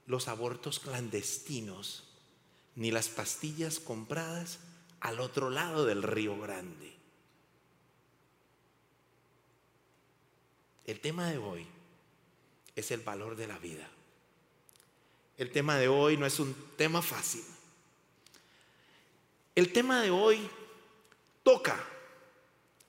los 0.07 0.29
abortos 0.29 0.79
clandestinos 0.79 2.05
ni 2.77 2.93
las 2.93 3.09
pastillas 3.09 3.81
compradas 3.81 4.61
al 5.01 5.19
otro 5.21 5.51
lado 5.51 5.85
del 5.85 6.05
río 6.05 6.39
Grande. 6.39 6.95
El 10.85 11.01
tema 11.01 11.29
de 11.29 11.39
hoy 11.39 11.67
es 12.77 12.93
el 12.93 13.01
valor 13.01 13.35
de 13.35 13.49
la 13.49 13.59
vida. 13.59 13.91
El 15.37 15.51
tema 15.51 15.77
de 15.77 15.89
hoy 15.89 16.17
no 16.17 16.27
es 16.27 16.39
un 16.39 16.55
tema 16.77 17.03
fácil. 17.03 17.43
El 19.57 19.73
tema 19.73 20.01
de 20.01 20.11
hoy 20.11 20.49
toca 21.47 21.81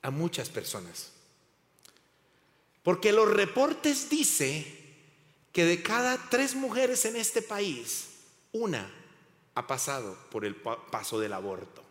a 0.01 0.09
muchas 0.09 0.49
personas. 0.49 1.11
Porque 2.81 3.11
los 3.11 3.29
reportes 3.29 4.09
dicen 4.09 4.65
que 5.53 5.63
de 5.63 5.83
cada 5.83 6.17
tres 6.31 6.55
mujeres 6.55 7.05
en 7.05 7.17
este 7.17 7.43
país, 7.43 8.07
una 8.51 8.91
ha 9.53 9.67
pasado 9.67 10.17
por 10.31 10.43
el 10.43 10.55
paso 10.55 11.19
del 11.19 11.33
aborto. 11.33 11.83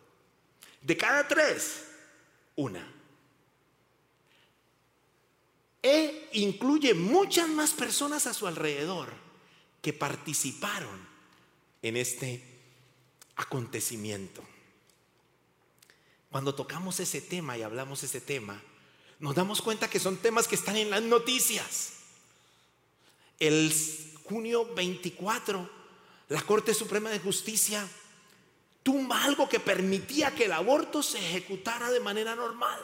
De 0.82 0.96
cada 0.96 1.28
tres, 1.28 1.84
una. 2.56 2.84
E 5.80 6.30
incluye 6.32 6.94
muchas 6.94 7.48
más 7.48 7.74
personas 7.74 8.26
a 8.26 8.34
su 8.34 8.48
alrededor 8.48 9.12
que 9.80 9.92
participaron 9.92 11.06
en 11.80 11.96
este 11.96 12.42
acontecimiento. 13.36 14.42
Cuando 16.36 16.54
tocamos 16.54 17.00
ese 17.00 17.22
tema 17.22 17.56
y 17.56 17.62
hablamos 17.62 18.02
ese 18.02 18.20
tema, 18.20 18.60
nos 19.20 19.34
damos 19.34 19.62
cuenta 19.62 19.88
que 19.88 19.98
son 19.98 20.18
temas 20.18 20.46
que 20.46 20.54
están 20.54 20.76
en 20.76 20.90
las 20.90 21.00
noticias. 21.00 21.94
El 23.38 23.74
junio 24.22 24.74
24, 24.74 25.70
la 26.28 26.42
Corte 26.42 26.74
Suprema 26.74 27.08
de 27.08 27.20
Justicia 27.20 27.88
tumba 28.82 29.24
algo 29.24 29.48
que 29.48 29.60
permitía 29.60 30.34
que 30.34 30.44
el 30.44 30.52
aborto 30.52 31.02
se 31.02 31.16
ejecutara 31.20 31.90
de 31.90 32.00
manera 32.00 32.36
normal. 32.36 32.82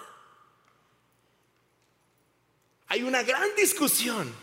Hay 2.87 3.03
una 3.03 3.23
gran 3.23 3.55
discusión. 3.55 4.35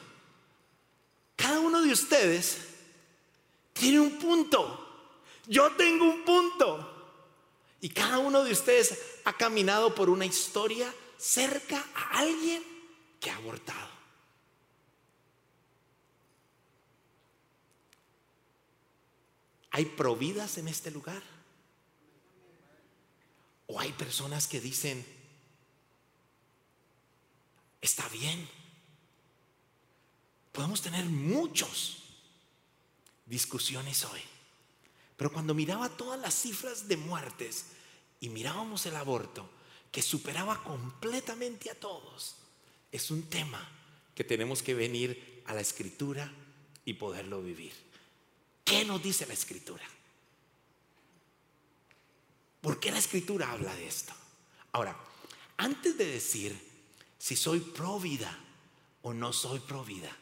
Cada 1.36 1.60
uno 1.60 1.82
de 1.82 1.94
ustedes 1.94 2.60
tiene 3.74 4.02
un 4.02 4.20
punto. 4.20 5.10
Yo 5.48 5.72
tengo 5.72 6.06
un 6.06 6.24
punto. 6.24 6.99
Y 7.82 7.90
cada 7.90 8.20
uno 8.20 8.44
de 8.44 8.52
ustedes 8.52 8.98
ha 9.26 9.34
caminado 9.34 9.96
por 9.96 10.10
una 10.10 10.26
historia 10.26 10.94
cerca 11.18 11.86
a 11.96 12.20
alguien 12.20 12.64
que 13.20 13.30
ha 13.30 13.38
abortado. 13.38 13.90
¿Hay 19.72 19.86
providas 19.86 20.58
en 20.58 20.68
este 20.68 20.92
lugar? 20.92 21.22
¿O 23.68 23.80
hay 23.80 23.94
personas 23.94 24.48
que 24.48 24.60
dicen, 24.60 25.06
está 27.80 28.10
bien? 28.10 28.50
Podemos 30.52 30.82
tener 30.82 31.06
muchos 31.06 32.04
discusiones 33.26 34.04
hoy. 34.06 34.22
Pero 35.20 35.34
cuando 35.34 35.54
miraba 35.54 35.90
todas 35.90 36.18
las 36.18 36.34
cifras 36.34 36.88
de 36.88 36.96
muertes 36.96 37.66
y 38.22 38.30
mirábamos 38.30 38.86
el 38.86 38.96
aborto, 38.96 39.50
que 39.92 40.02
superaba 40.02 40.64
completamente 40.64 41.70
a 41.70 41.78
todos, 41.78 42.38
es 42.90 43.12
un 43.12 43.24
tema 43.24 43.68
que 44.16 44.24
tenemos 44.24 44.64
que 44.64 44.74
venir 44.74 45.44
a 45.46 45.54
la 45.54 45.60
escritura 45.60 46.32
y 46.86 46.94
poderlo 46.94 47.42
vivir. 47.42 47.74
¿Qué 48.64 48.86
nos 48.86 49.04
dice 49.04 49.26
la 49.26 49.34
escritura? 49.34 49.84
¿Por 52.62 52.80
qué 52.80 52.90
la 52.90 53.00
escritura 53.00 53.52
habla 53.52 53.76
de 53.76 53.88
esto? 53.88 54.14
Ahora, 54.72 54.98
antes 55.58 55.98
de 55.98 56.06
decir 56.06 56.58
si 57.18 57.36
soy 57.36 57.60
pro 57.60 58.00
vida 58.00 58.40
o 59.02 59.14
no 59.14 59.34
soy 59.34 59.60
pro 59.60 59.84
vida, 59.84 60.16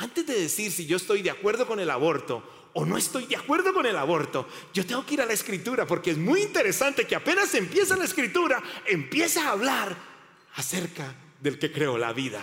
antes 0.00 0.26
de 0.26 0.40
decir 0.40 0.72
si 0.72 0.86
yo 0.86 0.96
estoy 0.96 1.20
de 1.20 1.30
acuerdo 1.30 1.66
con 1.66 1.78
el 1.78 1.90
aborto 1.90 2.42
o 2.72 2.86
no 2.86 2.96
estoy 2.96 3.26
de 3.26 3.36
acuerdo 3.36 3.74
con 3.74 3.84
el 3.84 3.96
aborto, 3.96 4.48
yo 4.72 4.86
tengo 4.86 5.04
que 5.04 5.12
ir 5.12 5.20
a 5.20 5.26
la 5.26 5.34
escritura 5.34 5.86
porque 5.86 6.12
es 6.12 6.16
muy 6.16 6.40
interesante 6.40 7.06
que 7.06 7.14
apenas 7.14 7.54
empieza 7.54 7.98
la 7.98 8.06
escritura, 8.06 8.62
empieza 8.86 9.46
a 9.46 9.50
hablar 9.50 9.94
acerca 10.54 11.14
del 11.38 11.58
que 11.58 11.70
creó 11.70 11.98
la 11.98 12.14
vida. 12.14 12.42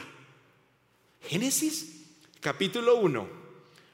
Génesis 1.24 1.96
capítulo 2.40 2.98
1, 2.98 3.28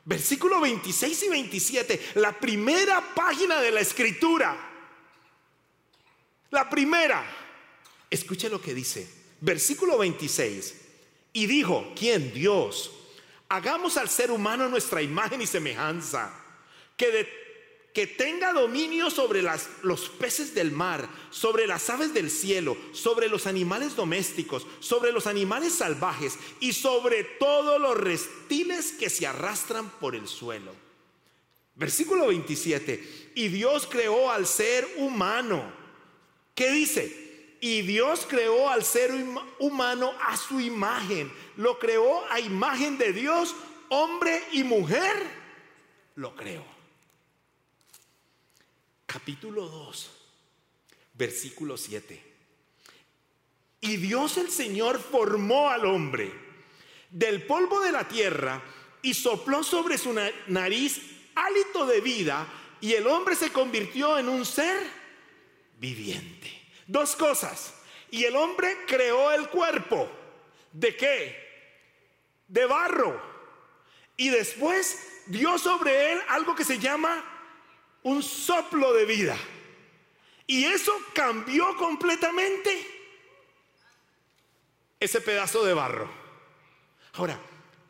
versículo 0.04 0.60
26 0.60 1.24
y 1.24 1.30
27, 1.30 2.02
la 2.16 2.38
primera 2.38 3.16
página 3.16 3.62
de 3.62 3.72
la 3.72 3.80
escritura. 3.80 4.72
La 6.52 6.70
primera. 6.70 7.26
Escuche 8.10 8.50
lo 8.50 8.62
que 8.62 8.74
dice. 8.74 9.08
Versículo 9.40 9.98
26. 9.98 10.76
Y 11.32 11.46
dijo, 11.46 11.94
¿quién? 11.96 12.34
Dios. 12.34 12.92
Hagamos 13.50 13.98
al 13.98 14.10
ser 14.10 14.32
humano 14.32 14.68
nuestra 14.70 15.02
imagen 15.02 15.42
y 15.42 15.48
semejanza, 15.48 16.34
que 16.98 18.08
tenga 18.08 18.52
dominio 18.54 19.12
sobre 19.12 19.44
los 19.84 20.10
peces 20.10 20.56
del 20.56 20.72
mar, 20.72 21.08
sobre 21.30 21.68
las 21.68 21.88
aves 21.92 22.14
del 22.14 22.32
cielo, 22.32 22.76
sobre 22.92 23.30
los 23.30 23.46
animales 23.46 23.96
domésticos, 23.96 24.66
sobre 24.80 25.12
los 25.12 25.28
animales 25.28 25.74
salvajes 25.74 26.40
y 26.60 26.74
sobre 26.74 27.24
todos 27.24 27.80
los 27.80 27.96
reptiles 27.96 28.94
que 28.94 29.12
se 29.12 29.28
arrastran 29.28 29.92
por 30.00 30.16
el 30.16 30.28
suelo. 30.28 30.72
Versículo 31.76 32.28
27. 32.28 33.32
Y 33.36 33.48
Dios 33.50 33.88
creó 33.88 34.32
al 34.32 34.48
ser 34.48 34.88
humano. 34.98 35.72
¿Qué 36.56 36.72
dice? 36.72 37.23
Y 37.66 37.82
Dios 37.82 38.28
creó 38.30 38.68
al 38.68 38.84
ser 38.84 39.10
humano 39.58 40.14
a 40.20 40.36
su 40.36 40.60
imagen. 40.60 41.32
Lo 41.56 41.80
creó 41.80 42.30
a 42.30 42.42
imagen 42.42 42.98
de 42.98 43.14
Dios, 43.14 43.56
hombre 43.88 44.44
y 44.52 44.66
mujer. 44.66 45.16
Lo 46.16 46.36
creó 46.36 46.66
capítulo 49.06 49.70
2, 49.70 50.12
versículo 51.14 51.78
7. 51.78 52.22
Y 53.80 53.96
Dios 53.96 54.36
el 54.38 54.52
Señor 54.52 55.00
formó 55.00 55.70
al 55.70 55.86
hombre 55.86 56.34
del 57.12 57.44
polvo 57.44 57.80
de 57.80 57.94
la 57.94 58.06
tierra 58.10 58.62
y 59.02 59.14
sopló 59.14 59.64
sobre 59.64 59.98
su 59.98 60.14
nariz 60.48 61.00
hálito 61.34 61.86
de 61.86 62.02
vida 62.02 62.46
y 62.82 62.92
el 62.92 63.08
hombre 63.08 63.36
se 63.36 63.54
convirtió 63.54 64.20
en 64.20 64.28
un 64.28 64.46
ser 64.46 64.86
viviente. 65.80 66.63
Dos 66.88 67.16
cosas. 67.16 67.74
Y 68.12 68.26
el 68.26 68.36
hombre 68.36 68.78
creó 68.88 69.32
el 69.32 69.50
cuerpo. 69.50 70.10
¿De 70.72 70.96
qué? 70.96 71.36
De 72.48 72.66
barro. 72.66 73.22
Y 74.18 74.30
después 74.30 75.24
dio 75.28 75.58
sobre 75.58 76.14
él 76.14 76.22
algo 76.28 76.56
que 76.56 76.64
se 76.64 76.80
llama 76.80 77.24
un 78.04 78.22
soplo 78.22 78.94
de 78.94 79.06
vida. 79.06 79.38
Y 80.46 80.66
eso 80.66 80.92
cambió 81.14 81.76
completamente 81.78 82.86
ese 85.00 85.22
pedazo 85.22 85.64
de 85.66 85.74
barro. 85.74 86.10
Ahora, 87.14 87.40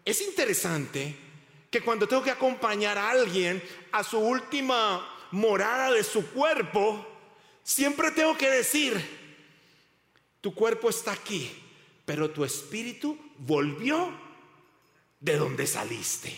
es 0.05 0.21
interesante 0.21 1.15
que 1.69 1.81
cuando 1.81 2.07
tengo 2.07 2.23
que 2.23 2.31
acompañar 2.31 2.97
a 2.97 3.09
alguien 3.09 3.63
a 3.91 4.03
su 4.03 4.19
última 4.19 5.27
morada 5.31 5.91
de 5.91 6.03
su 6.03 6.31
cuerpo, 6.31 7.12
siempre 7.63 8.11
tengo 8.11 8.37
que 8.37 8.49
decir, 8.49 9.01
tu 10.41 10.53
cuerpo 10.53 10.89
está 10.89 11.13
aquí, 11.13 11.51
pero 12.05 12.29
tu 12.29 12.43
espíritu 12.43 13.17
volvió 13.39 14.11
de 15.19 15.37
donde 15.37 15.65
saliste. 15.65 16.37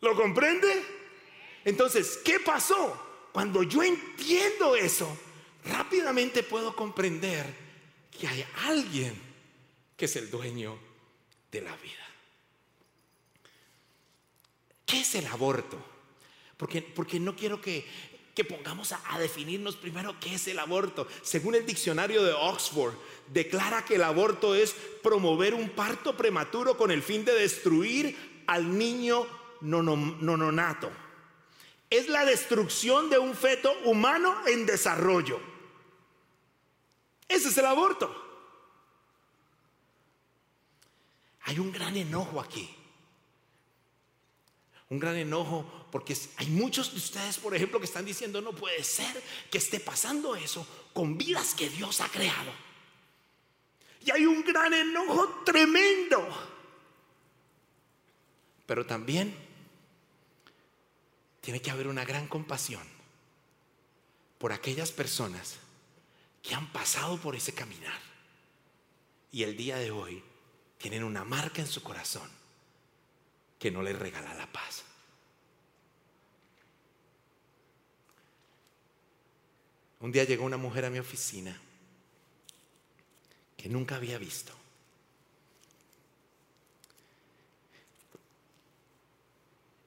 ¿Lo 0.00 0.14
comprende? 0.14 0.84
Entonces, 1.64 2.18
¿qué 2.24 2.40
pasó? 2.40 3.28
Cuando 3.32 3.62
yo 3.62 3.82
entiendo 3.82 4.76
eso, 4.76 5.16
rápidamente 5.64 6.42
puedo 6.42 6.74
comprender 6.74 7.46
que 8.18 8.26
hay 8.26 8.44
alguien 8.64 9.14
que 9.96 10.06
es 10.06 10.16
el 10.16 10.30
dueño 10.30 10.78
de 11.50 11.60
la 11.60 11.76
vida. 11.76 12.06
¿Qué 14.86 15.00
es 15.00 15.14
el 15.14 15.26
aborto? 15.26 15.78
Porque, 16.56 16.82
porque 16.82 17.20
no 17.20 17.36
quiero 17.36 17.60
que, 17.60 17.86
que 18.34 18.44
pongamos 18.44 18.92
a, 18.92 19.18
definirnos 19.18 19.76
primero 19.76 20.14
qué 20.20 20.34
es 20.34 20.46
el 20.48 20.58
aborto. 20.58 21.06
Según 21.22 21.54
el 21.54 21.66
diccionario 21.66 22.22
de 22.22 22.32
Oxford, 22.32 22.94
declara 23.28 23.84
que 23.84 23.96
el 23.96 24.02
aborto 24.02 24.54
es 24.54 24.74
promover 25.02 25.54
un 25.54 25.70
parto 25.70 26.16
prematuro 26.16 26.76
con 26.76 26.90
el 26.90 27.02
fin 27.02 27.24
de 27.24 27.34
destruir 27.34 28.42
al 28.46 28.76
niño 28.76 29.26
nononato 29.60 30.90
es 31.90 32.08
la 32.08 32.24
destrucción 32.24 33.10
de 33.10 33.18
un 33.18 33.34
feto 33.34 33.76
humano 33.84 34.46
en 34.46 34.64
desarrollo. 34.64 35.40
Ese 37.28 37.48
es 37.48 37.58
el 37.58 37.66
aborto. 37.66 38.14
Hay 41.42 41.58
un 41.58 41.72
gran 41.72 41.96
enojo 41.96 42.40
aquí. 42.40 42.76
Un 44.90 44.98
gran 44.98 45.16
enojo 45.16 45.88
porque 45.90 46.16
hay 46.36 46.48
muchos 46.48 46.92
de 46.92 46.98
ustedes, 46.98 47.38
por 47.38 47.54
ejemplo, 47.54 47.78
que 47.80 47.86
están 47.86 48.04
diciendo, 48.04 48.40
no 48.40 48.52
puede 48.52 48.84
ser 48.84 49.22
que 49.50 49.58
esté 49.58 49.80
pasando 49.80 50.36
eso 50.36 50.66
con 50.92 51.16
vidas 51.16 51.54
que 51.54 51.68
Dios 51.68 52.00
ha 52.00 52.08
creado. 52.08 52.52
Y 54.04 54.10
hay 54.10 54.26
un 54.26 54.44
gran 54.44 54.74
enojo 54.74 55.42
tremendo. 55.44 56.26
Pero 58.66 58.86
también 58.86 59.34
tiene 61.40 61.60
que 61.60 61.70
haber 61.70 61.88
una 61.88 62.04
gran 62.04 62.28
compasión 62.28 62.82
por 64.38 64.52
aquellas 64.52 64.92
personas 64.92 65.56
que 66.42 66.54
han 66.54 66.70
pasado 66.72 67.18
por 67.18 67.36
ese 67.36 67.52
caminar 67.52 68.00
y 69.32 69.42
el 69.42 69.56
día 69.56 69.76
de 69.76 69.90
hoy 69.90 70.22
tienen 70.78 71.04
una 71.04 71.24
marca 71.24 71.60
en 71.60 71.68
su 71.68 71.82
corazón 71.82 72.39
que 73.60 73.70
no 73.70 73.80
les 73.82 73.96
regala 73.96 74.34
la 74.34 74.50
paz. 74.50 74.82
Un 80.00 80.10
día 80.10 80.24
llegó 80.24 80.44
una 80.44 80.56
mujer 80.56 80.86
a 80.86 80.90
mi 80.90 80.98
oficina 80.98 81.56
que 83.56 83.68
nunca 83.68 83.94
había 83.94 84.18
visto. 84.18 84.60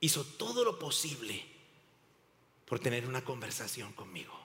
hizo 0.03 0.25
todo 0.25 0.65
lo 0.65 0.77
posible 0.77 1.41
por 2.65 2.77
tener 2.77 3.07
una 3.07 3.23
conversación 3.23 3.93
conmigo. 3.93 4.37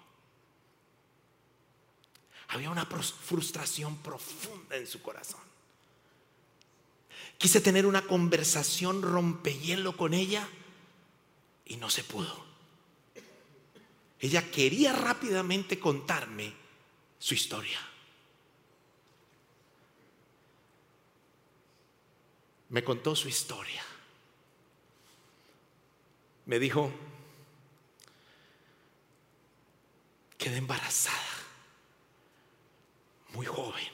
Había 2.47 2.71
una 2.71 2.87
frustración 2.87 3.97
profunda 3.97 4.77
en 4.77 4.87
su 4.87 5.03
corazón. 5.03 5.48
Quise 7.39 7.61
tener 7.61 7.87
una 7.87 8.03
conversación 8.03 9.03
rompehielo 9.03 9.97
con 9.97 10.13
ella 10.13 10.49
y 11.65 11.77
no 11.77 11.89
se 11.89 12.05
pudo. 12.05 12.45
Ella 14.21 14.51
quería 14.51 14.93
rápidamente 14.93 15.79
contarme 15.79 16.53
su 17.19 17.35
historia. 17.35 17.79
Me 22.71 22.85
contó 22.85 23.15
su 23.17 23.29
historia 23.29 23.83
me 26.49 26.59
dijo, 26.59 26.91
quedé 30.39 30.57
embarazada, 30.57 31.19
muy 33.35 33.45
joven, 33.45 33.93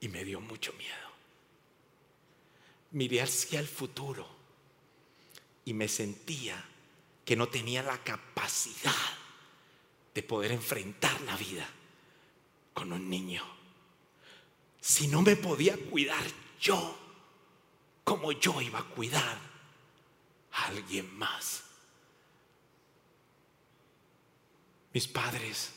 y 0.00 0.08
me 0.08 0.24
dio 0.24 0.42
mucho 0.42 0.74
miedo. 0.74 1.11
Miré 2.92 3.22
hacia 3.22 3.60
el 3.60 3.68
futuro 3.68 4.28
y 5.64 5.72
me 5.74 5.88
sentía 5.88 6.62
que 7.24 7.36
no 7.36 7.48
tenía 7.48 7.82
la 7.82 8.02
capacidad 8.02 8.92
de 10.14 10.22
poder 10.22 10.52
enfrentar 10.52 11.20
la 11.22 11.36
vida 11.36 11.68
con 12.74 12.92
un 12.92 13.08
niño. 13.08 13.42
Si 14.80 15.06
no 15.08 15.22
me 15.22 15.36
podía 15.36 15.76
cuidar 15.76 16.24
yo, 16.60 16.98
como 18.04 18.32
yo 18.32 18.60
iba 18.60 18.80
a 18.80 18.84
cuidar 18.84 19.38
alguien 20.52 21.16
más. 21.16 21.62
Mis 24.92 25.08
padres 25.08 25.72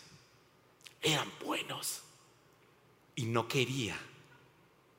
eran 1.02 1.32
buenos 1.44 2.02
y 3.16 3.26
no 3.26 3.48
quería 3.48 3.98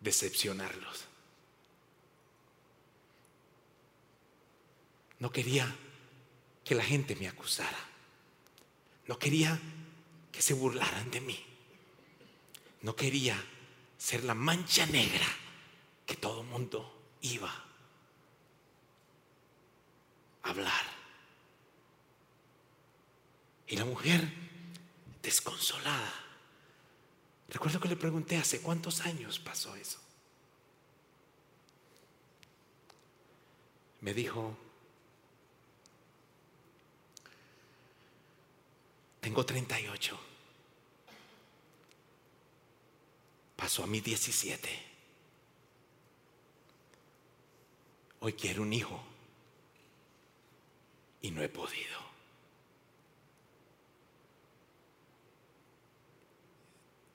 decepcionarlos. 0.00 1.05
No 5.18 5.30
quería 5.30 5.74
que 6.64 6.74
la 6.74 6.84
gente 6.84 7.16
me 7.16 7.28
acusara. 7.28 7.78
No 9.06 9.18
quería 9.18 9.58
que 10.32 10.42
se 10.42 10.54
burlaran 10.54 11.10
de 11.10 11.20
mí. 11.20 11.46
No 12.82 12.94
quería 12.94 13.42
ser 13.96 14.24
la 14.24 14.34
mancha 14.34 14.86
negra 14.86 15.26
que 16.04 16.16
todo 16.16 16.42
mundo 16.42 17.16
iba 17.22 17.64
hablar. 20.42 20.84
Y 23.66 23.76
la 23.76 23.84
mujer, 23.84 24.32
desconsolada. 25.22 26.12
Recuerdo 27.48 27.80
que 27.80 27.88
le 27.88 27.96
pregunté 27.96 28.36
hace 28.36 28.60
cuántos 28.60 29.00
años 29.00 29.40
pasó 29.40 29.74
eso. 29.74 29.98
me 34.06 34.14
dijo, 34.14 34.56
tengo 39.26 39.44
38. 39.44 40.16
Pasó 43.56 43.82
a 43.82 43.88
mí 43.88 44.00
17. 44.00 44.68
Hoy 48.20 48.34
quiero 48.34 48.62
un 48.62 48.72
hijo 48.72 49.02
y 51.22 51.32
no 51.32 51.42
he 51.42 51.48
podido. 51.48 51.98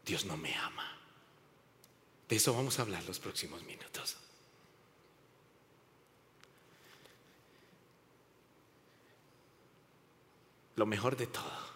Dios 0.05 0.25
no 0.25 0.35
me 0.35 0.53
ama. 0.53 0.97
De 2.27 2.35
eso 2.35 2.53
vamos 2.53 2.77
a 2.77 2.81
hablar 2.81 3.05
los 3.05 3.19
próximos 3.19 3.63
minutos. 3.63 4.17
Lo 10.75 10.85
mejor 10.85 11.15
de 11.15 11.27
todo 11.27 11.71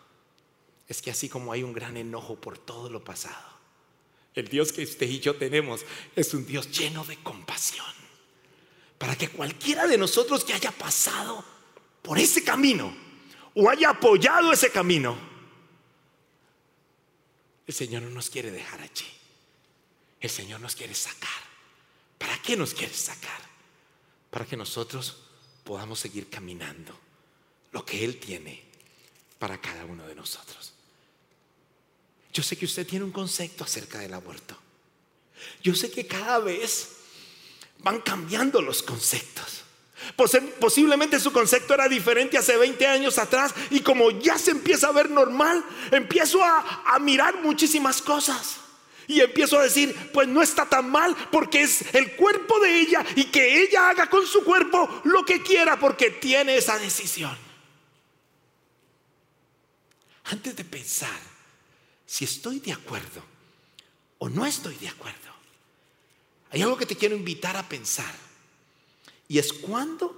es 0.87 1.01
que 1.01 1.11
así 1.11 1.29
como 1.29 1.51
hay 1.51 1.63
un 1.63 1.73
gran 1.73 1.97
enojo 1.97 2.35
por 2.35 2.57
todo 2.57 2.89
lo 2.89 3.03
pasado, 3.03 3.55
el 4.35 4.47
Dios 4.47 4.71
que 4.71 4.83
usted 4.83 5.07
y 5.07 5.19
yo 5.19 5.35
tenemos 5.35 5.81
es 6.15 6.33
un 6.33 6.45
Dios 6.45 6.69
lleno 6.69 7.03
de 7.05 7.17
compasión. 7.17 7.85
Para 8.97 9.15
que 9.15 9.29
cualquiera 9.29 9.87
de 9.87 9.97
nosotros 9.97 10.43
que 10.43 10.53
haya 10.53 10.71
pasado 10.71 11.43
por 12.01 12.19
ese 12.19 12.43
camino 12.43 12.95
o 13.53 13.69
haya 13.69 13.89
apoyado 13.89 14.51
ese 14.51 14.71
camino, 14.71 15.17
el 17.65 17.73
Señor 17.73 18.03
no 18.03 18.09
nos 18.09 18.29
quiere 18.29 18.51
dejar 18.51 18.81
allí. 18.81 19.07
El 20.19 20.29
Señor 20.29 20.59
nos 20.59 20.75
quiere 20.75 20.93
sacar. 20.93 21.29
¿Para 22.17 22.41
qué 22.41 22.55
nos 22.55 22.73
quiere 22.73 22.93
sacar? 22.93 23.41
Para 24.29 24.45
que 24.45 24.57
nosotros 24.57 25.23
podamos 25.63 25.99
seguir 25.99 26.29
caminando 26.29 26.97
lo 27.71 27.85
que 27.85 28.03
Él 28.03 28.19
tiene 28.19 28.63
para 29.39 29.59
cada 29.59 29.85
uno 29.85 30.05
de 30.07 30.15
nosotros. 30.15 30.74
Yo 32.35 32.43
sé 32.43 32.57
que 32.57 32.65
usted 32.65 32.85
tiene 32.85 33.05
un 33.05 33.13
concepto 33.13 33.63
acerca 33.63 33.99
del 33.99 34.13
aborto. 34.13 34.57
Yo 35.63 35.73
sé 35.73 35.89
que 35.89 36.05
cada 36.05 36.39
vez 36.39 36.89
van 37.79 38.01
cambiando 38.01 38.61
los 38.61 38.83
conceptos. 38.83 39.63
Posiblemente 40.59 41.17
su 41.17 41.31
concepto 41.31 41.73
era 41.73 41.87
diferente 41.87 42.37
hace 42.37 42.57
20 42.57 42.85
años 42.87 43.17
atrás 43.19 43.55
y 43.69 43.79
como 43.79 44.11
ya 44.11 44.37
se 44.37 44.51
empieza 44.51 44.89
a 44.89 44.91
ver 44.91 45.09
normal, 45.09 45.63
empiezo 45.91 46.43
a, 46.43 46.99
mirar 46.99 47.41
muchísimas 47.41 48.01
cosas. 48.01 48.57
Y 49.07 49.21
empiezo 49.21 49.57
a 49.57 49.63
decir, 49.63 49.95
pues 50.11 50.27
no 50.27 50.41
está 50.41 50.65
tan 50.65 50.91
mal 50.91 51.15
porque 51.31 51.61
es 51.61 51.95
el 51.95 52.17
cuerpo 52.17 52.59
de 52.59 52.81
ella 52.81 53.05
y 53.15 53.25
que 53.25 53.61
ella 53.61 53.91
haga 53.91 54.09
con 54.09 54.27
su 54.27 54.43
cuerpo 54.43 55.01
lo 55.05 55.23
que 55.23 55.41
quiera 55.41 55.79
porque 55.79 56.09
tiene 56.09 56.57
esa 56.57 56.77
decisión. 56.77 57.37
Antes 60.25 60.53
de 60.53 60.65
pensar 60.65 61.34
si 62.05 62.25
estoy 62.25 62.59
de 62.59 62.73
acuerdo 62.73 63.23
o 64.19 64.29
no 64.29 64.45
estoy 64.45 64.75
de 64.75 64.87
acuerdo. 64.87 65.19
Hay 66.51 66.61
algo 66.61 66.77
que 66.77 66.85
te 66.85 66.95
quiero 66.95 67.15
invitar 67.15 67.57
a 67.57 67.67
pensar 67.67 68.13
y 69.27 69.39
es 69.39 69.51
cuando 69.51 70.15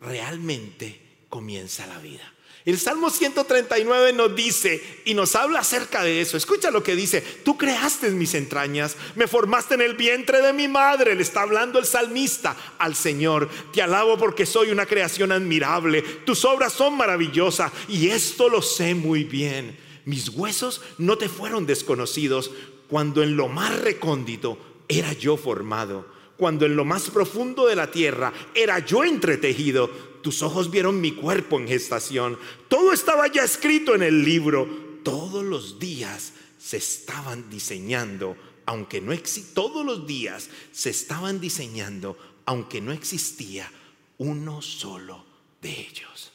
realmente 0.00 1.00
comienza 1.28 1.86
la 1.86 1.98
vida. 1.98 2.32
El 2.64 2.80
Salmo 2.80 3.10
139 3.10 4.12
nos 4.12 4.34
dice 4.34 4.82
y 5.04 5.14
nos 5.14 5.36
habla 5.36 5.60
acerca 5.60 6.02
de 6.02 6.20
eso. 6.20 6.36
Escucha 6.36 6.72
lo 6.72 6.82
que 6.82 6.96
dice, 6.96 7.20
tú 7.20 7.56
creaste 7.56 8.10
mis 8.10 8.34
entrañas, 8.34 8.96
me 9.14 9.28
formaste 9.28 9.74
en 9.74 9.82
el 9.82 9.94
vientre 9.94 10.42
de 10.42 10.52
mi 10.52 10.66
madre. 10.66 11.14
Le 11.14 11.22
está 11.22 11.42
hablando 11.42 11.78
el 11.78 11.86
salmista 11.86 12.56
al 12.78 12.96
Señor. 12.96 13.48
Te 13.72 13.82
alabo 13.82 14.18
porque 14.18 14.46
soy 14.46 14.72
una 14.72 14.84
creación 14.84 15.30
admirable. 15.30 16.02
Tus 16.02 16.44
obras 16.44 16.72
son 16.72 16.96
maravillosas 16.96 17.70
y 17.86 18.08
esto 18.08 18.48
lo 18.48 18.60
sé 18.60 18.96
muy 18.96 19.22
bien 19.22 19.85
mis 20.06 20.28
huesos 20.28 20.80
no 20.98 21.18
te 21.18 21.28
fueron 21.28 21.66
desconocidos 21.66 22.52
cuando 22.88 23.24
en 23.24 23.36
lo 23.36 23.48
más 23.48 23.78
recóndito 23.80 24.56
era 24.88 25.12
yo 25.12 25.36
formado, 25.36 26.06
cuando 26.36 26.64
en 26.64 26.76
lo 26.76 26.84
más 26.84 27.10
profundo 27.10 27.66
de 27.66 27.74
la 27.74 27.90
tierra 27.90 28.32
era 28.54 28.78
yo 28.78 29.02
entretejido. 29.02 29.88
Tus 30.22 30.42
ojos 30.42 30.70
vieron 30.70 31.00
mi 31.00 31.10
cuerpo 31.10 31.58
en 31.58 31.66
gestación. 31.66 32.38
Todo 32.68 32.92
estaba 32.92 33.26
ya 33.26 33.42
escrito 33.42 33.96
en 33.96 34.04
el 34.04 34.24
libro. 34.24 34.68
Todos 35.02 35.44
los 35.44 35.80
días 35.80 36.32
se 36.56 36.76
estaban 36.76 37.50
diseñando, 37.50 38.36
aunque 38.64 39.00
no 39.00 39.12
existía, 39.12 39.54
todos 39.54 39.84
los 39.84 40.06
días 40.06 40.50
se 40.70 40.90
estaban 40.90 41.40
diseñando, 41.40 42.16
aunque 42.44 42.80
no 42.80 42.92
existía 42.92 43.70
uno 44.18 44.62
solo 44.62 45.24
de 45.62 45.70
ellos. 45.70 46.32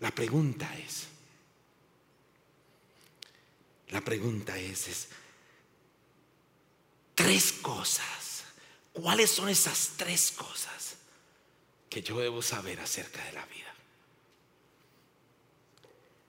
La 0.00 0.10
pregunta 0.10 0.68
es, 0.78 1.06
la 3.90 4.00
pregunta 4.00 4.58
es, 4.58 4.88
es, 4.88 5.08
tres 7.14 7.52
cosas. 7.52 8.44
¿Cuáles 8.92 9.30
son 9.30 9.48
esas 9.48 9.92
tres 9.96 10.32
cosas 10.32 10.96
que 11.88 12.02
yo 12.02 12.18
debo 12.18 12.42
saber 12.42 12.80
acerca 12.80 13.22
de 13.24 13.32
la 13.32 13.44
vida? 13.46 13.74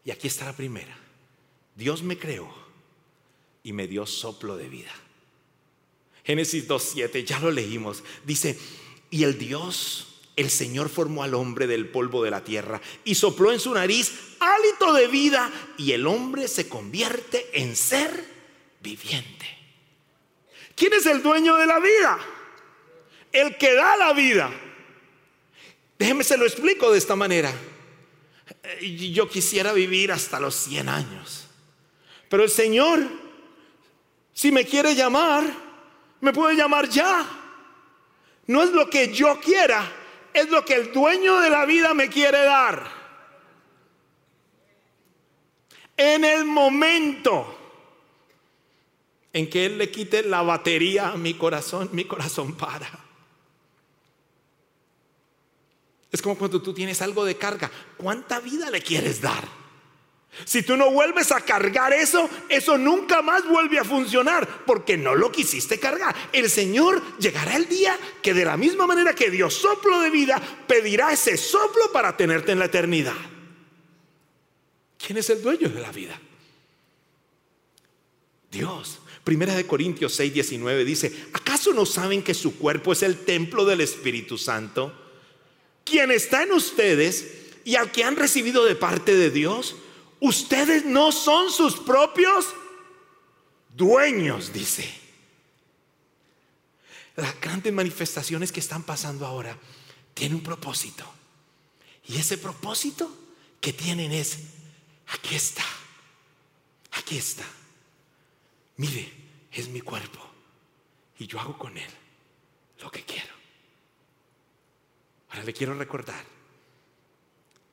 Y 0.04 0.12
aquí 0.12 0.28
está 0.28 0.46
la 0.46 0.56
primera. 0.56 0.98
Dios 1.76 2.04
me 2.04 2.18
creó 2.18 2.54
y 3.64 3.74
me 3.74 3.88
dio 3.88 4.06
soplo 4.06 4.58
de 4.58 4.68
vida. 4.68 4.92
Génesis 6.24 6.68
2.7, 6.68 7.24
ya 7.26 7.40
lo 7.40 7.52
leímos. 7.52 8.04
Dice, 8.26 8.60
y 9.10 9.24
el 9.24 9.38
Dios 9.38 10.11
el 10.42 10.50
Señor 10.50 10.90
formó 10.90 11.24
al 11.24 11.34
hombre 11.34 11.68
del 11.68 11.88
polvo 11.88 12.24
de 12.24 12.32
la 12.32 12.44
tierra 12.44 12.82
y 13.04 13.16
sopló 13.16 13.52
en 13.52 13.60
su 13.60 13.74
nariz 13.74 14.12
hálito 14.40 14.94
de 14.94 15.08
vida 15.08 15.52
y 15.78 15.92
el 15.94 16.06
hombre 16.08 16.48
se 16.48 16.68
convierte 16.68 17.50
en 17.54 17.76
ser 17.76 18.12
viviente. 18.82 19.48
¿Quién 20.76 20.94
es 20.94 21.06
el 21.06 21.22
dueño 21.22 21.56
de 21.58 21.66
la 21.66 21.80
vida? 21.80 22.20
El 23.32 23.58
que 23.58 23.74
da 23.74 23.96
la 23.98 24.14
vida. 24.14 24.52
Déjeme 25.98 26.24
se 26.24 26.38
lo 26.38 26.46
explico 26.46 26.92
de 26.92 26.98
esta 26.98 27.16
manera. 27.16 27.54
Yo 28.82 29.30
quisiera 29.30 29.74
vivir 29.74 30.12
hasta 30.12 30.40
los 30.40 30.56
100 30.56 30.90
años. 30.90 31.48
Pero 32.30 32.44
el 32.44 32.50
Señor, 32.50 33.00
si 34.34 34.52
me 34.52 34.66
quiere 34.66 34.96
llamar, 34.96 35.44
me 36.22 36.34
puede 36.34 36.56
llamar 36.56 36.90
ya. 36.90 37.28
No 38.48 38.64
es 38.64 38.72
lo 38.72 38.90
que 38.90 39.14
yo 39.14 39.40
quiera, 39.40 40.01
es 40.34 40.50
lo 40.50 40.64
que 40.66 40.76
el 40.76 40.92
dueño 40.92 41.40
de 41.40 41.50
la 41.50 41.66
vida 41.66 41.94
me 41.94 42.10
quiere 42.10 42.44
dar. 42.44 42.90
En 45.98 46.26
el 46.26 46.46
momento 46.46 47.58
en 49.34 49.50
que 49.50 49.66
Él 49.66 49.78
le 49.78 49.92
quite 49.92 50.24
la 50.24 50.42
batería 50.42 51.10
a 51.10 51.18
mi 51.18 51.34
corazón, 51.36 51.90
mi 51.92 52.06
corazón 52.06 52.56
para. 52.56 52.90
Es 56.12 56.22
como 56.22 56.38
cuando 56.38 56.62
tú 56.62 56.74
tienes 56.74 57.02
algo 57.02 57.24
de 57.24 57.38
carga. 57.38 57.72
¿Cuánta 57.98 58.40
vida 58.40 58.70
le 58.70 58.82
quieres 58.82 59.22
dar? 59.22 59.61
Si 60.46 60.64
tú 60.64 60.78
no 60.78 60.90
vuelves 60.92 61.32
a 61.32 61.42
cargar 61.42 61.94
eso, 61.94 62.30
eso 62.48 62.78
nunca 62.78 63.22
más 63.22 63.46
vuelve 63.48 63.80
a 63.80 63.84
funcionar 63.84 64.66
porque 64.66 64.98
no 64.98 65.14
lo 65.14 65.32
quisiste 65.32 65.80
cargar. 65.80 66.16
El 66.32 66.50
Señor 66.50 67.02
llegará 67.20 67.58
el 67.58 67.68
día 67.68 67.98
que 68.22 68.34
de 68.34 68.46
la 68.46 68.56
misma 68.56 68.88
manera 68.88 69.14
que 69.14 69.30
dio 69.30 69.50
soplo 69.50 70.00
de 70.00 70.10
vida, 70.10 70.42
pedirá 70.68 71.12
ese 71.12 71.38
soplo 71.38 71.92
para 71.92 72.16
tenerte 72.16 72.54
en 72.54 72.60
la 72.60 72.66
eternidad. 72.66 73.16
¿Quién 74.98 75.18
es 75.18 75.30
el 75.30 75.42
dueño 75.42 75.68
de 75.68 75.82
la 75.82 75.92
vida? 75.92 76.20
Dios. 78.50 79.00
Primera 79.24 79.54
de 79.54 79.68
Corintios 79.68 80.16
6, 80.16 80.34
19 80.34 80.86
dice, 80.86 81.26
¿acaso 81.34 81.74
no 81.74 81.86
saben 81.86 82.24
que 82.24 82.34
su 82.34 82.58
cuerpo 82.58 82.94
es 82.94 83.04
el 83.04 83.18
templo 83.18 83.66
del 83.66 83.82
Espíritu 83.82 84.38
Santo? 84.38 84.94
Quien 85.84 86.10
está 86.10 86.44
en 86.44 86.54
ustedes 86.54 87.50
y 87.64 87.76
al 87.76 87.92
que 87.92 88.04
han 88.04 88.16
recibido 88.16 88.66
de 88.66 88.76
parte 88.76 89.16
de 89.16 89.30
Dios 89.30 89.76
Ustedes 90.22 90.86
no 90.86 91.12
son 91.12 91.52
sus 91.52 91.80
propios 91.80 92.46
dueños, 93.76 94.54
dice. 94.54 94.88
Las 97.16 97.42
grandes 97.42 97.74
manifestaciones 97.74 98.52
que 98.52 98.60
están 98.60 98.84
pasando 98.84 99.26
ahora 99.26 99.58
tienen 100.14 100.38
un 100.38 100.44
propósito. 100.44 101.04
Y 102.06 102.18
ese 102.18 102.38
propósito 102.38 103.12
que 103.60 103.74
tienen 103.74 104.12
es, 104.12 104.38
aquí 105.08 105.34
está, 105.34 105.66
aquí 106.92 107.18
está. 107.18 107.46
Mire, 108.78 109.12
es 109.52 109.70
mi 109.70 109.82
cuerpo 109.82 110.20
y 111.18 111.26
yo 111.26 111.40
hago 111.40 111.58
con 111.58 111.76
él 111.80 111.92
lo 112.80 112.92
que 112.92 113.04
quiero. 113.04 113.34
Ahora 115.30 115.46
le 115.46 115.54
quiero 115.54 115.74
recordar 115.74 116.24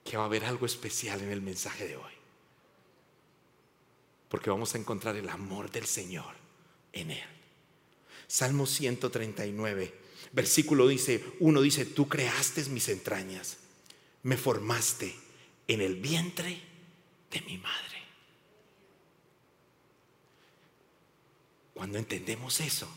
que 0.02 0.16
va 0.16 0.22
a 0.22 0.26
haber 0.26 0.46
algo 0.46 0.64
especial 0.64 1.20
en 1.20 1.30
el 1.30 1.42
mensaje 1.42 1.86
de 1.86 1.96
hoy 1.96 2.17
porque 4.28 4.50
vamos 4.50 4.74
a 4.74 4.78
encontrar 4.78 5.16
el 5.16 5.28
amor 5.28 5.70
del 5.70 5.86
Señor 5.86 6.34
en 6.92 7.10
Él. 7.10 7.28
Salmo 8.26 8.66
139. 8.66 9.94
Versículo 10.32 10.86
dice, 10.86 11.24
uno 11.40 11.62
dice, 11.62 11.86
tú 11.86 12.08
creaste 12.08 12.64
mis 12.66 12.88
entrañas, 12.88 13.56
me 14.22 14.36
formaste 14.36 15.14
en 15.66 15.80
el 15.80 15.96
vientre 15.96 16.60
de 17.30 17.40
mi 17.42 17.56
madre. 17.58 17.98
Cuando 21.72 21.98
entendemos 21.98 22.60
eso, 22.60 22.88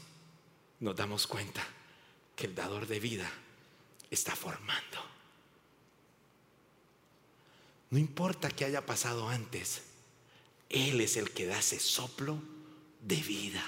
nos 0.80 0.96
damos 0.96 1.28
cuenta 1.28 1.66
que 2.36 2.48
el 2.48 2.56
dador 2.56 2.88
de 2.88 3.00
vida 3.00 3.32
está 4.10 4.36
formando. 4.36 4.98
No 7.92 8.00
importa 8.00 8.50
qué 8.50 8.66
haya 8.66 8.86
pasado 8.86 9.30
antes, 9.30 9.84
Él 10.72 11.02
es 11.02 11.18
el 11.18 11.32
que 11.32 11.46
da 11.46 11.60
ese 11.60 11.80
soplo 11.80 12.42
de 13.02 13.18
vida. 13.18 13.64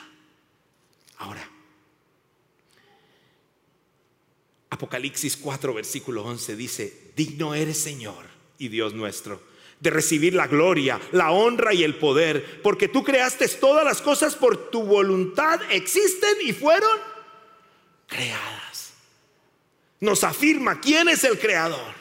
Ahora, 1.18 1.50
Apocalipsis 4.70 5.38
4, 5.38 5.74
versículo 5.74 6.24
11 6.24 6.56
dice, 6.56 7.12
digno 7.16 7.54
eres 7.54 7.78
Señor 7.80 8.26
y 8.58 8.70
Dios 8.70 8.94
nuestro 8.94 9.54
de 9.84 9.90
recibir 9.90 10.34
la 10.34 10.48
gloria, 10.48 10.98
la 11.12 11.32
honra 11.32 11.74
y 11.74 11.84
el 11.84 11.96
poder, 11.96 12.62
porque 12.62 12.88
tú 12.88 13.04
creaste 13.04 13.50
todas 13.50 13.84
las 13.84 14.02
cosas 14.02 14.34
por 14.34 14.72
tu 14.72 14.84
voluntad, 14.84 15.60
existen 15.70 16.38
y 16.42 16.54
fueron 16.54 16.98
creadas. 18.08 18.94
Nos 20.00 20.24
afirma 20.24 20.80
quién 20.80 21.10
es 21.10 21.26
el 21.26 21.38
creador. 21.38 21.94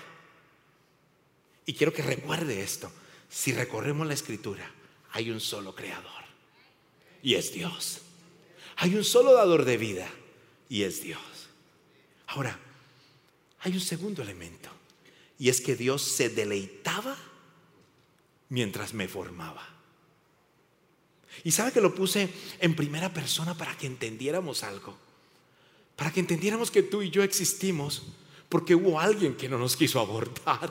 Y 1.66 1.74
quiero 1.74 1.92
que 1.92 2.02
recuerde 2.02 2.62
esto. 2.62 2.88
Si 3.28 3.52
recorremos 3.52 4.06
la 4.06 4.14
escritura, 4.14 4.70
hay 5.12 5.30
un 5.30 5.40
solo 5.40 5.74
creador 5.74 6.22
y 7.22 7.34
es 7.34 7.52
Dios. 7.52 8.00
Hay 8.76 8.94
un 8.96 9.04
solo 9.04 9.34
dador 9.34 9.64
de 9.64 9.76
vida 9.76 10.08
y 10.68 10.82
es 10.82 11.02
Dios. 11.02 11.20
Ahora, 12.28 12.58
hay 13.60 13.74
un 13.74 13.80
segundo 13.80 14.22
elemento 14.22 14.70
y 15.38 15.48
es 15.48 15.60
que 15.60 15.76
Dios 15.76 16.02
se 16.02 16.30
deleitaba 16.30 17.16
mientras 18.48 18.94
me 18.94 19.08
formaba. 19.08 19.68
Y 21.44 21.52
sabe 21.52 21.72
que 21.72 21.80
lo 21.80 21.94
puse 21.94 22.28
en 22.60 22.74
primera 22.74 23.12
persona 23.12 23.56
para 23.56 23.76
que 23.76 23.86
entendiéramos 23.86 24.62
algo, 24.64 24.96
para 25.96 26.12
que 26.12 26.20
entendiéramos 26.20 26.70
que 26.70 26.82
tú 26.82 27.02
y 27.02 27.10
yo 27.10 27.22
existimos 27.22 28.02
porque 28.48 28.74
hubo 28.74 29.00
alguien 29.00 29.34
que 29.34 29.48
no 29.48 29.58
nos 29.58 29.76
quiso 29.76 29.98
abortar. 29.98 30.70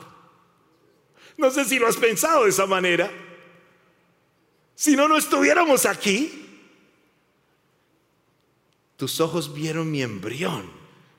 No 1.36 1.50
sé 1.50 1.64
si 1.64 1.78
lo 1.78 1.88
has 1.88 1.96
pensado 1.96 2.44
de 2.44 2.50
esa 2.50 2.66
manera. 2.66 3.10
Si 4.82 4.96
no, 4.96 5.06
no 5.06 5.16
estuviéramos 5.16 5.86
aquí. 5.86 6.44
Tus 8.96 9.20
ojos 9.20 9.54
vieron 9.54 9.92
mi 9.92 10.02
embrión, 10.02 10.68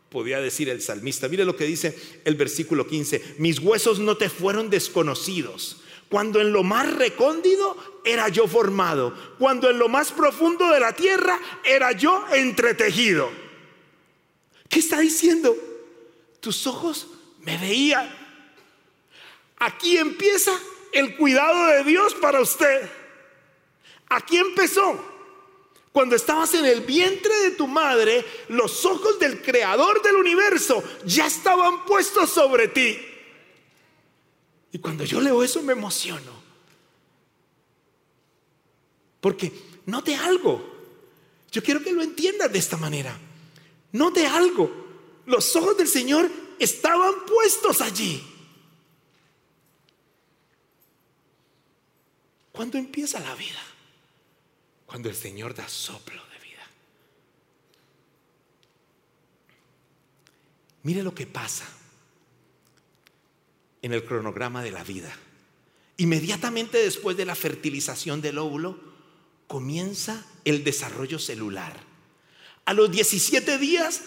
podía 0.09 0.41
decir 0.41 0.67
el 0.67 0.81
salmista. 0.81 1.29
Mire 1.29 1.45
lo 1.45 1.55
que 1.55 1.63
dice 1.63 1.97
el 2.25 2.35
versículo 2.35 2.85
15. 2.85 3.35
Mis 3.37 3.59
huesos 3.59 3.99
no 3.99 4.17
te 4.17 4.27
fueron 4.27 4.69
desconocidos. 4.69 5.81
Cuando 6.09 6.41
en 6.41 6.51
lo 6.51 6.63
más 6.63 6.93
recóndido 6.93 7.77
era 8.03 8.27
yo 8.27 8.49
formado. 8.49 9.15
Cuando 9.39 9.69
en 9.69 9.79
lo 9.79 9.87
más 9.87 10.11
profundo 10.11 10.69
de 10.69 10.81
la 10.81 10.91
tierra 10.91 11.39
era 11.63 11.93
yo 11.93 12.25
entretejido. 12.33 13.31
¿Qué 14.67 14.79
está 14.79 14.99
diciendo? 14.99 15.55
Tus 16.41 16.67
ojos 16.67 17.07
me 17.39 17.57
veían. 17.57 18.13
Aquí 19.55 19.95
empieza 19.95 20.51
el 20.91 21.15
cuidado 21.15 21.67
de 21.67 21.85
Dios 21.85 22.13
para 22.15 22.41
usted. 22.41 23.02
Aquí 24.13 24.37
empezó. 24.37 25.11
Cuando 25.91 26.15
estabas 26.15 26.53
en 26.53 26.65
el 26.65 26.81
vientre 26.81 27.35
de 27.41 27.51
tu 27.51 27.67
madre, 27.67 28.23
los 28.49 28.85
ojos 28.85 29.19
del 29.19 29.41
creador 29.41 30.01
del 30.03 30.15
universo 30.15 30.83
ya 31.05 31.25
estaban 31.25 31.83
puestos 31.85 32.29
sobre 32.29 32.67
ti. 32.67 32.97
Y 34.71 34.79
cuando 34.79 35.03
yo 35.03 35.19
leo 35.19 35.43
eso 35.43 35.61
me 35.63 35.73
emociono. 35.73 36.31
Porque 39.19 39.51
note 39.87 40.15
algo. 40.15 40.63
Yo 41.51 41.63
quiero 41.63 41.83
que 41.83 41.91
lo 41.91 42.03
entiendas 42.03 42.51
de 42.51 42.59
esta 42.59 42.77
manera. 42.77 43.17
Note 43.93 44.27
algo. 44.27 44.71
Los 45.25 45.55
ojos 45.55 45.77
del 45.77 45.87
Señor 45.87 46.29
estaban 46.59 47.25
puestos 47.25 47.81
allí. 47.81 48.23
¿Cuándo 52.51 52.77
empieza 52.77 53.19
la 53.19 53.33
vida? 53.33 53.72
Cuando 54.93 55.09
el 55.09 55.15
Señor 55.15 55.55
da 55.55 55.67
soplo 55.67 56.21
de 56.21 56.47
vida. 56.47 56.61
Mire 60.83 61.01
lo 61.01 61.15
que 61.15 61.25
pasa 61.25 61.65
en 63.81 63.91
el 63.91 64.05
cronograma 64.05 64.61
de 64.61 64.69
la 64.69 64.83
vida. 64.83 65.11
Inmediatamente 65.97 66.77
después 66.77 67.17
de 67.17 67.25
la 67.25 67.33
fertilización 67.33 68.21
del 68.21 68.37
óvulo, 68.37 68.79
comienza 69.47 70.27
el 70.45 70.63
desarrollo 70.63 71.17
celular. 71.17 71.75
A 72.65 72.75
los 72.75 72.91
17 72.91 73.57
días, 73.57 74.01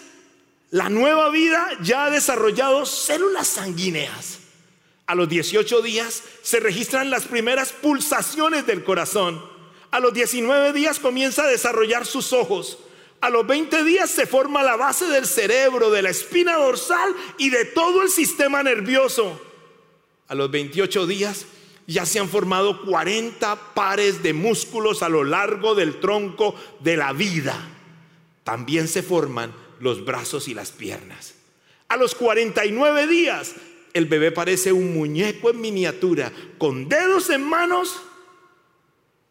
la 0.70 0.88
nueva 0.88 1.30
vida 1.30 1.68
ya 1.82 2.04
ha 2.04 2.10
desarrollado 2.10 2.86
células 2.86 3.48
sanguíneas. 3.48 4.38
A 5.06 5.16
los 5.16 5.28
18 5.28 5.82
días 5.82 6.22
se 6.44 6.60
registran 6.60 7.10
las 7.10 7.24
primeras 7.24 7.72
pulsaciones 7.72 8.68
del 8.68 8.84
corazón. 8.84 9.55
A 9.96 10.00
los 10.00 10.12
19 10.12 10.74
días 10.74 11.00
comienza 11.00 11.44
a 11.44 11.46
desarrollar 11.46 12.04
sus 12.04 12.34
ojos. 12.34 12.76
A 13.22 13.30
los 13.30 13.46
20 13.46 13.82
días 13.82 14.10
se 14.10 14.26
forma 14.26 14.62
la 14.62 14.76
base 14.76 15.06
del 15.06 15.24
cerebro, 15.24 15.90
de 15.90 16.02
la 16.02 16.10
espina 16.10 16.58
dorsal 16.58 17.16
y 17.38 17.48
de 17.48 17.64
todo 17.64 18.02
el 18.02 18.10
sistema 18.10 18.62
nervioso. 18.62 19.40
A 20.28 20.34
los 20.34 20.50
28 20.50 21.06
días 21.06 21.46
ya 21.86 22.04
se 22.04 22.18
han 22.18 22.28
formado 22.28 22.84
40 22.84 23.72
pares 23.72 24.22
de 24.22 24.34
músculos 24.34 25.02
a 25.02 25.08
lo 25.08 25.24
largo 25.24 25.74
del 25.74 25.98
tronco 25.98 26.54
de 26.80 26.98
la 26.98 27.14
vida. 27.14 27.56
También 28.44 28.88
se 28.88 29.02
forman 29.02 29.54
los 29.80 30.04
brazos 30.04 30.46
y 30.46 30.52
las 30.52 30.72
piernas. 30.72 31.36
A 31.88 31.96
los 31.96 32.14
49 32.14 33.06
días 33.06 33.54
el 33.94 34.04
bebé 34.04 34.30
parece 34.30 34.72
un 34.72 34.92
muñeco 34.92 35.48
en 35.48 35.58
miniatura, 35.58 36.30
con 36.58 36.86
dedos 36.86 37.30
en 37.30 37.42
manos 37.42 38.02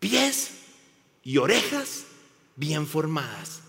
pies 0.05 0.51
y 1.23 1.37
orejas 1.37 2.05
bien 2.55 2.85
formadas 2.85 3.61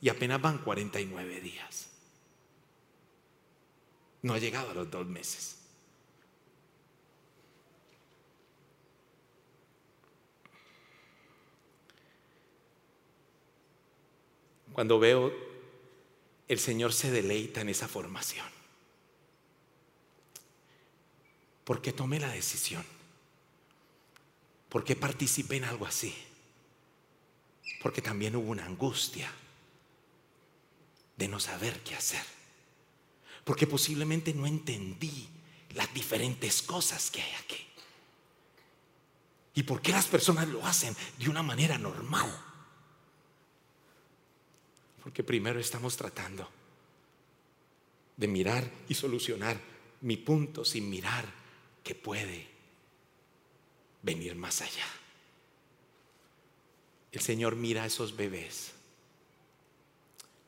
y 0.00 0.08
apenas 0.08 0.42
van 0.42 0.58
49 0.58 1.40
días. 1.40 1.88
No 4.22 4.34
ha 4.34 4.38
llegado 4.38 4.70
a 4.70 4.74
los 4.74 4.90
dos 4.90 5.06
meses. 5.06 5.56
Cuando 14.72 14.98
veo 14.98 15.32
el 16.48 16.58
Señor 16.58 16.92
se 16.92 17.12
deleita 17.12 17.60
en 17.60 17.68
esa 17.68 17.86
formación. 17.86 18.48
Porque 21.62 21.92
tomé 21.92 22.18
la 22.18 22.32
decisión 22.32 22.84
¿Por 24.74 24.82
qué 24.82 24.96
participé 24.96 25.58
en 25.58 25.66
algo 25.66 25.86
así? 25.86 26.12
Porque 27.80 28.02
también 28.02 28.34
hubo 28.34 28.50
una 28.50 28.66
angustia 28.66 29.30
de 31.16 31.28
no 31.28 31.38
saber 31.38 31.78
qué 31.84 31.94
hacer. 31.94 32.24
Porque 33.44 33.68
posiblemente 33.68 34.34
no 34.34 34.48
entendí 34.48 35.28
las 35.74 35.94
diferentes 35.94 36.60
cosas 36.60 37.08
que 37.12 37.22
hay 37.22 37.32
aquí. 37.34 37.64
¿Y 39.54 39.62
por 39.62 39.80
qué 39.80 39.92
las 39.92 40.06
personas 40.06 40.48
lo 40.48 40.66
hacen 40.66 40.96
de 41.20 41.28
una 41.28 41.44
manera 41.44 41.78
normal? 41.78 42.36
Porque 45.04 45.22
primero 45.22 45.60
estamos 45.60 45.96
tratando 45.96 46.50
de 48.16 48.26
mirar 48.26 48.68
y 48.88 48.94
solucionar 48.94 49.56
mi 50.00 50.16
punto 50.16 50.64
sin 50.64 50.90
mirar 50.90 51.24
que 51.84 51.94
puede 51.94 52.53
venir 54.04 54.36
más 54.36 54.60
allá. 54.60 54.86
El 57.10 57.20
Señor 57.20 57.56
mira 57.56 57.84
a 57.84 57.86
esos 57.86 58.16
bebés 58.16 58.72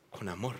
con 0.09 0.29
amor. 0.29 0.55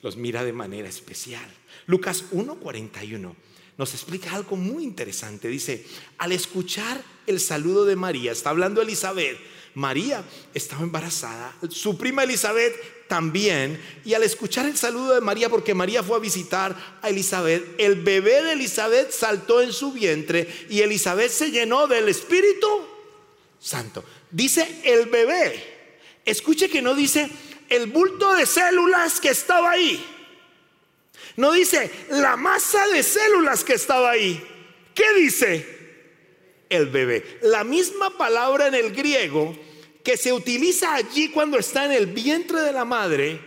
Los 0.00 0.16
mira 0.16 0.44
de 0.44 0.52
manera 0.52 0.88
especial. 0.88 1.50
Lucas 1.86 2.24
1:41 2.30 3.34
nos 3.76 3.94
explica 3.94 4.34
algo 4.34 4.56
muy 4.56 4.84
interesante. 4.84 5.48
Dice, 5.48 5.84
al 6.18 6.32
escuchar 6.32 7.02
el 7.26 7.40
saludo 7.40 7.84
de 7.84 7.96
María, 7.96 8.32
está 8.32 8.50
hablando 8.50 8.82
Elizabeth, 8.82 9.38
María 9.74 10.24
estaba 10.52 10.82
embarazada, 10.82 11.56
su 11.70 11.96
prima 11.96 12.24
Elizabeth 12.24 12.74
también, 13.08 13.82
y 14.04 14.14
al 14.14 14.22
escuchar 14.22 14.66
el 14.66 14.76
saludo 14.76 15.14
de 15.14 15.20
María, 15.20 15.48
porque 15.48 15.74
María 15.74 16.02
fue 16.02 16.16
a 16.16 16.20
visitar 16.20 16.76
a 17.02 17.08
Elizabeth, 17.08 17.74
el 17.78 17.96
bebé 17.96 18.42
de 18.42 18.52
Elizabeth 18.52 19.10
saltó 19.10 19.60
en 19.62 19.72
su 19.72 19.92
vientre 19.92 20.46
y 20.68 20.82
Elizabeth 20.82 21.30
se 21.30 21.50
llenó 21.50 21.86
del 21.86 22.08
Espíritu 22.08 22.68
Santo. 23.58 24.04
Dice 24.30 24.82
el 24.84 25.06
bebé, 25.06 26.20
escuche 26.24 26.68
que 26.68 26.82
no 26.82 26.94
dice 26.94 27.28
el 27.68 27.86
bulto 27.86 28.34
de 28.34 28.46
células 28.46 29.20
que 29.20 29.30
estaba 29.30 29.72
ahí. 29.72 30.04
No 31.36 31.52
dice 31.52 31.90
la 32.10 32.36
masa 32.36 32.86
de 32.88 33.02
células 33.02 33.64
que 33.64 33.74
estaba 33.74 34.10
ahí. 34.10 34.44
¿Qué 34.94 35.14
dice? 35.14 35.78
El 36.68 36.86
bebé. 36.86 37.38
La 37.42 37.64
misma 37.64 38.18
palabra 38.18 38.66
en 38.66 38.74
el 38.74 38.92
griego 38.92 39.56
que 40.02 40.16
se 40.16 40.32
utiliza 40.32 40.94
allí 40.94 41.30
cuando 41.30 41.58
está 41.58 41.84
en 41.84 41.92
el 41.92 42.06
vientre 42.06 42.60
de 42.60 42.72
la 42.72 42.84
madre 42.84 43.40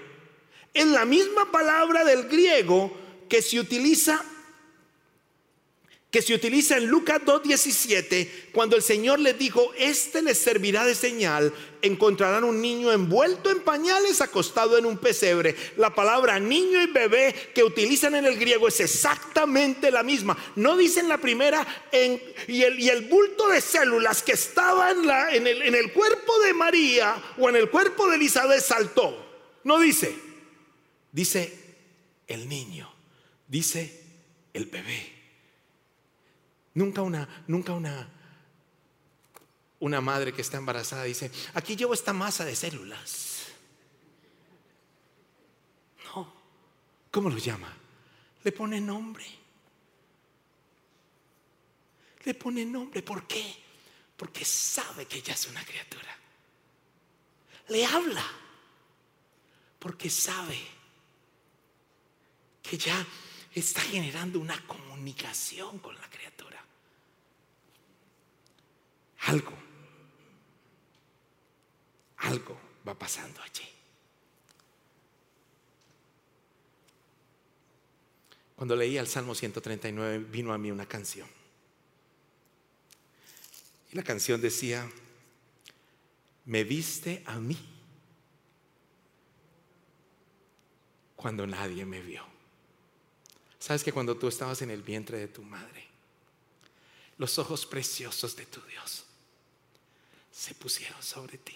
es 0.74 0.86
la 0.86 1.06
misma 1.06 1.52
palabra 1.52 2.04
del 2.04 2.28
griego 2.30 2.92
que 3.28 3.42
se 3.42 3.60
utiliza 3.60 4.24
que 6.12 6.21
se 6.21 6.34
utiliza 6.34 6.76
en 6.76 6.88
Lucas 6.88 7.21
2.17, 7.26 8.52
cuando 8.52 8.76
el 8.76 8.82
Señor 8.82 9.19
les 9.19 9.39
dijo, 9.39 9.71
este 9.78 10.21
les 10.21 10.38
servirá 10.38 10.86
de 10.86 10.93
señal, 10.93 11.54
encontrarán 11.82 12.43
un 12.43 12.62
niño 12.62 12.91
envuelto 12.91 13.50
en 13.50 13.62
pañales 13.62 14.19
acostado 14.19 14.78
en 14.78 14.86
un 14.86 14.97
pesebre. 14.97 15.56
La 15.78 15.95
palabra 15.95 16.38
niño 16.38 16.82
y 16.82 16.88
bebé 16.88 17.34
que 17.56 17.63
utilizan 17.63 18.15
en 18.15 18.26
el 18.26 18.38
griego 18.38 18.67
es 18.67 18.82
exactamente 18.82 19.89
la 19.89 20.04
misma. 20.04 20.38
No 20.58 20.76
dicen 20.76 21.08
la 21.08 21.17
primera, 21.17 21.65
y, 22.45 22.62
el, 22.62 23.08
bulto 23.08 23.47
de 23.47 23.62
células 23.62 24.21
que 24.21 24.34
estaba 24.34 24.91
en, 24.91 25.47
el, 25.47 25.62
en 25.62 25.76
el 25.76 25.93
cuerpo 25.93 26.38
de 26.39 26.54
María 26.54 27.24
o 27.38 27.47
en 27.47 27.56
el 27.56 27.69
cuerpo 27.69 28.10
de 28.10 28.17
Elizabeth 28.17 28.62
saltó. 28.62 29.15
No 29.63 29.80
dice, 29.80 30.13
dice 31.13 31.58
el 32.28 32.50
niño, 32.50 32.93
dice 33.47 34.04
el 34.54 34.65
bebé. 34.65 35.21
Nunca 36.74 37.02
una, 37.02 37.44
nunca 37.48 37.74
una, 37.74 38.08
una 39.80 40.00
madre 40.00 40.32
que 40.32 40.42
está 40.42 40.58
embarazada 40.58 41.04
dice, 41.04 41.32
aquí 41.54 41.76
llevo 41.76 41.94
esta 41.94 42.14
masa 42.14 42.46
de 42.46 42.56
células. 42.56 43.48
No. 46.06 46.34
¿Cómo 47.12 47.30
lo 47.30 47.38
llama? 47.38 47.76
Le 48.44 48.52
pone 48.52 48.80
nombre. 48.80 49.26
Le 52.24 52.34
pone 52.36 52.66
nombre. 52.66 53.02
¿Por 53.02 53.28
qué? 53.28 53.56
Porque 54.16 54.46
sabe 54.46 55.06
que 55.08 55.18
ella 55.18 55.34
es 55.34 55.48
una 55.48 55.64
criatura. 55.66 56.18
Le 57.68 57.86
habla. 57.86 58.26
Porque 59.78 60.10
sabe 60.10 60.60
que 62.62 62.78
ya 62.78 63.06
está 63.54 63.82
generando 63.82 64.40
una 64.40 64.66
comunicación 64.68 65.80
con 65.80 65.96
la 65.96 66.10
criatura 66.10 66.61
algo, 69.28 69.54
algo 72.18 72.58
va 72.88 72.98
pasando 72.98 73.42
allí. 73.42 73.68
Cuando 78.56 78.76
leí 78.76 78.98
el 78.98 79.08
Salmo 79.08 79.34
139 79.34 80.20
vino 80.30 80.54
a 80.54 80.58
mí 80.58 80.72
una 80.72 80.86
canción. 80.86 81.28
Y 83.92 83.96
la 83.96 84.04
canción 84.04 84.40
decía, 84.40 84.90
me 86.46 86.64
viste 86.64 87.24
a 87.26 87.40
mí 87.40 87.58
cuando 91.16 91.46
nadie 91.46 91.86
me 91.86 92.02
vio. 92.02 92.24
Sabes 93.60 93.84
que 93.84 93.92
cuando 93.92 94.18
tú 94.18 94.28
estabas 94.28 94.62
en 94.62 94.72
el 94.72 94.82
vientre 94.82 95.20
de 95.20 95.28
tu 95.28 95.44
madre, 95.44 95.88
los 97.18 97.38
ojos 97.38 97.66
preciosos 97.66 98.36
de 98.36 98.46
tu 98.46 98.62
Dios 98.62 99.06
se 100.32 100.56
pusieron 100.56 101.02
sobre 101.04 101.38
ti. 101.38 101.56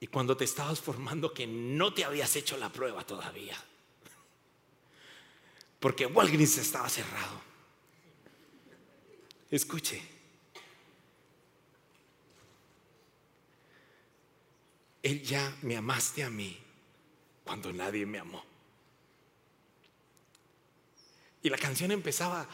Y 0.00 0.08
cuando 0.08 0.36
te 0.36 0.44
estabas 0.44 0.80
formando 0.80 1.32
que 1.32 1.46
no 1.46 1.92
te 1.92 2.04
habías 2.04 2.36
hecho 2.36 2.56
la 2.56 2.70
prueba 2.70 3.04
todavía. 3.04 3.56
Porque 5.80 6.06
Walgreens 6.06 6.58
estaba 6.58 6.88
cerrado. 6.88 7.40
Escuche. 9.50 10.15
Él 15.06 15.22
ya 15.22 15.56
me 15.62 15.76
amaste 15.76 16.24
a 16.24 16.30
mí 16.30 16.58
cuando 17.44 17.72
nadie 17.72 18.04
me 18.04 18.18
amó. 18.18 18.44
Y 21.44 21.48
la 21.48 21.56
canción 21.56 21.92
empezaba 21.92 22.44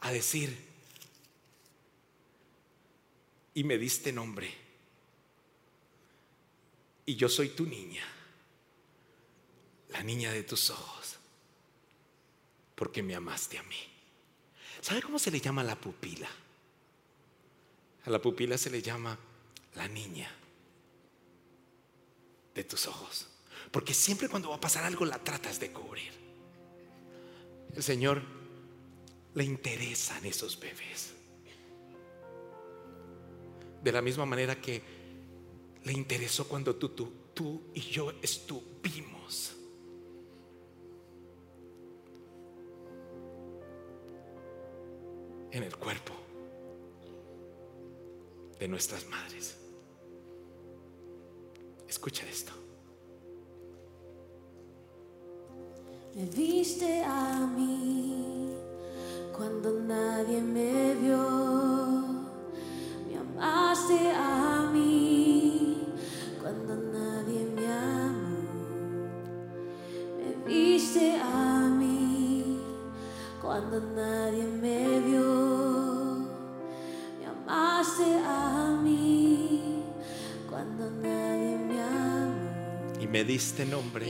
a 0.00 0.10
decir, 0.10 0.56
y 3.52 3.62
me 3.64 3.76
diste 3.76 4.10
nombre, 4.10 4.54
y 7.04 7.14
yo 7.14 7.28
soy 7.28 7.50
tu 7.50 7.66
niña, 7.66 8.08
la 9.90 10.02
niña 10.02 10.32
de 10.32 10.44
tus 10.44 10.70
ojos, 10.70 11.16
porque 12.74 13.02
me 13.02 13.14
amaste 13.14 13.58
a 13.58 13.62
mí. 13.64 13.76
¿Sabe 14.80 15.02
cómo 15.02 15.18
se 15.18 15.30
le 15.30 15.42
llama 15.42 15.62
la 15.62 15.76
pupila? 15.76 16.30
A 18.06 18.08
la 18.08 18.18
pupila 18.18 18.56
se 18.56 18.70
le 18.70 18.80
llama 18.80 19.18
la 19.74 19.88
niña 19.88 20.38
de 22.54 22.64
tus 22.64 22.86
ojos. 22.86 23.28
Porque 23.70 23.94
siempre 23.94 24.28
cuando 24.28 24.50
va 24.50 24.56
a 24.56 24.60
pasar 24.60 24.84
algo 24.84 25.04
la 25.04 25.18
tratas 25.18 25.58
de 25.60 25.72
cubrir. 25.72 26.12
El 27.74 27.82
Señor 27.82 28.22
le 29.34 29.44
interesan 29.44 30.24
esos 30.26 30.58
bebés. 30.58 31.14
De 33.82 33.92
la 33.92 34.02
misma 34.02 34.26
manera 34.26 34.60
que 34.60 34.82
le 35.84 35.92
interesó 35.92 36.46
cuando 36.46 36.76
tú, 36.76 36.90
tú, 36.90 37.12
tú 37.34 37.62
y 37.74 37.80
yo 37.80 38.12
estuvimos. 38.22 39.56
En 45.50 45.62
el 45.62 45.76
cuerpo 45.76 46.14
de 48.58 48.68
nuestras 48.68 49.06
madres. 49.06 49.61
Escucha 51.92 52.24
esto. 52.26 52.52
Me 56.14 56.24
viste 56.24 57.04
a 57.04 57.46
mí 57.54 58.54
cuando 59.36 59.78
nadie 59.78 60.40
me 60.40 60.94
vio. 60.94 61.18
Me 63.06 63.18
amaste 63.18 64.10
a 64.10 64.46
mí 64.46 64.51
diste 83.24 83.64
nombre. 83.64 84.04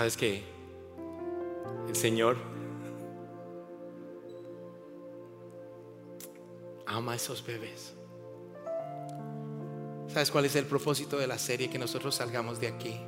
¿Sabes 0.00 0.16
qué? 0.16 0.42
El 1.86 1.94
Señor 1.94 2.38
ama 6.86 7.12
a 7.12 7.16
esos 7.16 7.44
bebés. 7.44 7.92
¿Sabes 10.08 10.30
cuál 10.30 10.46
es 10.46 10.56
el 10.56 10.64
propósito 10.64 11.18
de 11.18 11.26
la 11.26 11.36
serie? 11.38 11.68
Que 11.68 11.78
nosotros 11.78 12.14
salgamos 12.14 12.58
de 12.60 12.68
aquí. 12.68 12.98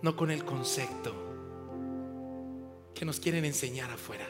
No 0.00 0.16
con 0.16 0.30
el 0.30 0.42
concepto 0.42 1.14
que 2.94 3.04
nos 3.04 3.20
quieren 3.20 3.44
enseñar 3.44 3.90
afuera, 3.90 4.26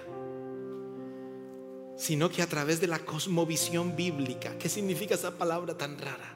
sino 1.97 2.31
que 2.31 2.43
a 2.43 2.49
través 2.49 2.81
de 2.81 2.89
la 2.89 2.99
cosmovisión 2.99 3.95
bíblica. 3.95 4.59
¿Qué 4.59 4.69
significa 4.69 5.15
esa 5.15 5.39
palabra 5.39 5.79
tan 5.79 5.97
rara? 6.01 6.35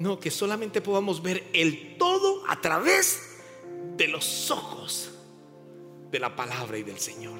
No, 0.00 0.18
que 0.18 0.32
solamente 0.32 0.80
podamos 0.80 1.22
ver 1.22 1.44
el 1.52 1.98
todo 1.98 2.42
a 2.48 2.60
través 2.60 3.29
de 4.00 4.08
los 4.08 4.50
ojos 4.50 5.10
de 6.10 6.18
la 6.18 6.34
palabra 6.34 6.78
y 6.78 6.82
del 6.82 6.98
Señor. 6.98 7.38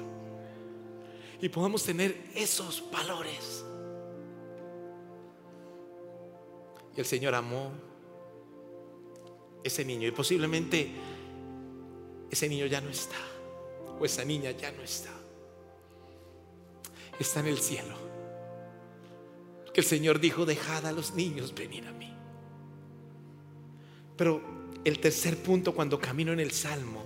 Y 1.41 1.49
podamos 1.49 1.83
tener 1.83 2.15
esos 2.35 2.83
valores. 2.91 3.65
Y 6.95 6.99
el 6.99 7.05
Señor 7.07 7.33
amó 7.33 7.71
ese 9.63 9.83
niño 9.83 10.07
y 10.07 10.11
posiblemente 10.11 10.91
ese 12.29 12.47
niño 12.47 12.67
ya 12.67 12.79
no 12.79 12.91
está 12.91 13.17
o 13.99 14.05
esa 14.05 14.23
niña 14.23 14.51
ya 14.51 14.71
no 14.71 14.83
está. 14.83 15.09
Está 17.17 17.39
en 17.39 17.47
el 17.47 17.57
cielo. 17.57 17.95
Que 19.73 19.81
el 19.81 19.87
Señor 19.87 20.19
dijo, 20.19 20.45
dejad 20.45 20.85
a 20.85 20.91
los 20.91 21.15
niños 21.15 21.55
venir 21.55 21.87
a 21.87 21.91
mí. 21.91 22.13
Pero 24.15 24.60
el 24.83 24.99
tercer 24.99 25.37
punto 25.37 25.73
cuando 25.73 25.99
camino 25.99 26.33
en 26.33 26.39
el 26.39 26.51
Salmo 26.51 27.05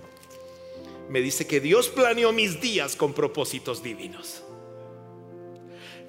me 1.08 1.20
dice 1.20 1.46
que 1.46 1.60
Dios 1.60 1.88
planeó 1.88 2.32
mis 2.32 2.60
días 2.60 2.96
con 2.96 3.14
propósitos 3.14 3.82
divinos. 3.82 4.42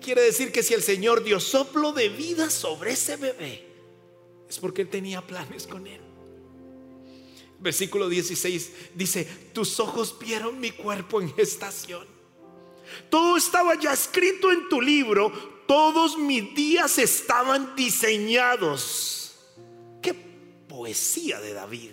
Quiere 0.02 0.22
decir 0.22 0.52
que 0.52 0.64
si 0.64 0.74
el 0.74 0.82
Señor 0.82 1.24
dio 1.24 1.40
soplo 1.40 1.92
de 1.92 2.10
vida 2.10 2.50
sobre 2.50 2.92
ese 2.92 3.18
bebé, 3.18 3.68
es 4.50 4.58
porque 4.60 4.84
Él 4.84 4.90
tenía 4.90 5.22
planes 5.22 5.68
con 5.68 5.86
él. 5.86 6.02
Versículo 7.60 8.08
16 8.08 8.72
dice, 8.96 9.26
tus 9.54 9.80
ojos 9.80 10.18
vieron 10.20 10.60
mi 10.60 10.72
cuerpo 10.72 11.22
en 11.22 11.34
gestación. 11.34 12.06
Todo 13.10 13.36
estaba 13.36 13.80
ya 13.80 13.94
escrito 13.94 14.52
en 14.52 14.70
tu 14.70 14.80
libro, 14.80 15.32
todos 15.68 16.18
mis 16.18 16.54
días 16.56 16.98
estaban 17.00 17.76
diseñados. 17.76 19.27
Poesía 20.78 21.40
de 21.40 21.54
David. 21.54 21.90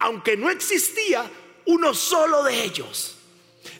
Aunque 0.00 0.36
no 0.36 0.50
existía 0.50 1.30
uno 1.64 1.94
solo 1.94 2.42
de 2.44 2.62
ellos. 2.62 3.14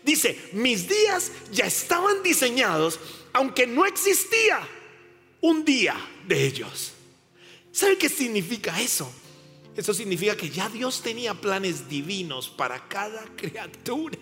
Dice, 0.03 0.49
mis 0.55 0.89
días 0.89 1.31
ya 1.51 1.67
estaban 1.67 2.23
diseñados, 2.23 2.99
aunque 3.35 3.67
no 3.67 3.85
existía 3.85 4.67
un 5.43 5.67
día 5.67 5.95
de 6.27 6.47
ellos. 6.47 6.95
¿Sabe 7.73 7.99
qué 7.99 8.09
significa 8.09 8.81
eso? 8.81 9.13
Eso 9.77 9.93
significa 9.93 10.35
que 10.35 10.49
ya 10.49 10.71
Dios 10.71 11.03
tenía 11.03 11.35
planes 11.35 11.87
divinos 11.87 12.49
para 12.49 12.89
cada 12.89 13.23
criatura 13.37 14.17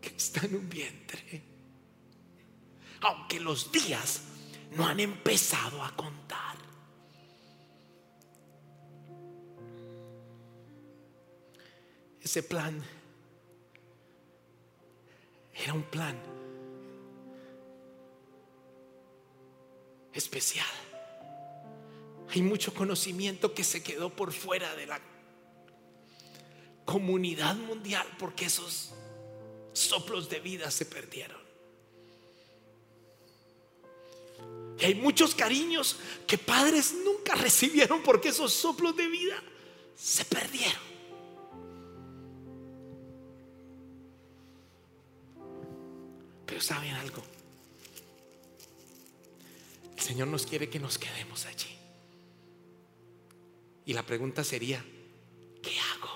que 0.00 0.14
está 0.16 0.46
en 0.46 0.54
un 0.54 0.68
vientre. 0.70 1.42
Aunque 3.02 3.38
los 3.38 3.70
días 3.70 4.22
no 4.78 4.86
han 4.86 4.98
empezado 4.98 5.84
a 5.84 5.94
contar. 5.94 6.67
Ese 12.22 12.42
plan 12.42 12.82
era 15.54 15.74
un 15.74 15.82
plan 15.82 16.16
especial. 20.12 20.66
Hay 22.30 22.42
mucho 22.42 22.74
conocimiento 22.74 23.54
que 23.54 23.64
se 23.64 23.82
quedó 23.82 24.10
por 24.10 24.32
fuera 24.32 24.74
de 24.74 24.86
la 24.86 25.00
comunidad 26.84 27.56
mundial 27.56 28.06
porque 28.18 28.46
esos 28.46 28.92
soplos 29.72 30.28
de 30.28 30.40
vida 30.40 30.70
se 30.70 30.84
perdieron. 30.84 31.38
Y 34.78 34.84
hay 34.84 34.94
muchos 34.94 35.34
cariños 35.34 35.96
que 36.26 36.38
padres 36.38 36.94
nunca 37.04 37.34
recibieron 37.34 38.02
porque 38.02 38.28
esos 38.28 38.52
soplos 38.52 38.96
de 38.96 39.08
vida 39.08 39.42
se 39.96 40.24
perdieron. 40.24 40.87
Pero 46.48 46.62
saben 46.62 46.94
algo, 46.94 47.22
el 49.96 50.02
Señor 50.02 50.28
nos 50.28 50.46
quiere 50.46 50.70
que 50.70 50.80
nos 50.80 50.96
quedemos 50.98 51.44
allí. 51.44 51.68
Y 53.84 53.92
la 53.92 54.04
pregunta 54.04 54.42
sería, 54.42 54.82
¿qué 55.62 55.78
hago? 55.78 56.08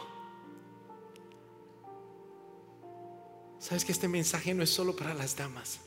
Sabes 3.60 3.84
que 3.84 3.92
este 3.92 4.08
mensaje 4.08 4.54
no 4.54 4.62
es 4.62 4.70
solo 4.70 4.96
para 4.96 5.12
las 5.12 5.36
damas, 5.36 5.80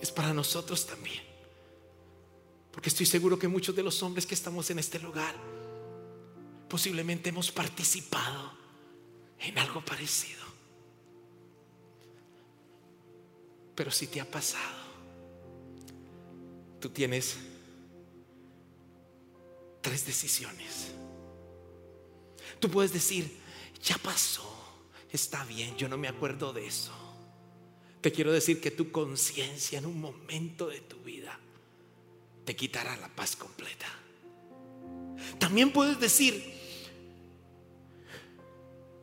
es 0.00 0.12
para 0.12 0.32
nosotros 0.32 0.86
también. 0.86 1.22
Porque 2.70 2.90
estoy 2.90 3.06
seguro 3.06 3.38
que 3.38 3.48
muchos 3.48 3.74
de 3.74 3.82
los 3.82 4.02
hombres 4.02 4.24
que 4.24 4.34
estamos 4.34 4.70
en 4.70 4.78
este 4.78 5.00
lugar 5.00 5.34
posiblemente 6.68 7.30
hemos 7.30 7.50
participado 7.50 8.52
en 9.40 9.58
algo 9.58 9.84
parecido. 9.84 10.45
Pero 13.76 13.90
si 13.90 14.06
te 14.06 14.20
ha 14.20 14.24
pasado, 14.24 14.78
tú 16.80 16.88
tienes 16.88 17.36
tres 19.82 20.06
decisiones. 20.06 20.92
Tú 22.58 22.70
puedes 22.70 22.92
decir, 22.92 23.30
ya 23.84 23.98
pasó, 23.98 24.50
está 25.12 25.44
bien, 25.44 25.76
yo 25.76 25.88
no 25.88 25.98
me 25.98 26.08
acuerdo 26.08 26.54
de 26.54 26.66
eso. 26.66 26.92
Te 28.00 28.10
quiero 28.10 28.32
decir 28.32 28.60
que 28.60 28.70
tu 28.70 28.90
conciencia 28.90 29.78
en 29.78 29.86
un 29.86 30.00
momento 30.00 30.68
de 30.68 30.80
tu 30.80 30.96
vida 31.00 31.38
te 32.46 32.56
quitará 32.56 32.96
la 32.96 33.08
paz 33.08 33.36
completa. 33.36 33.86
También 35.38 35.72
puedes 35.72 36.00
decir, 36.00 36.54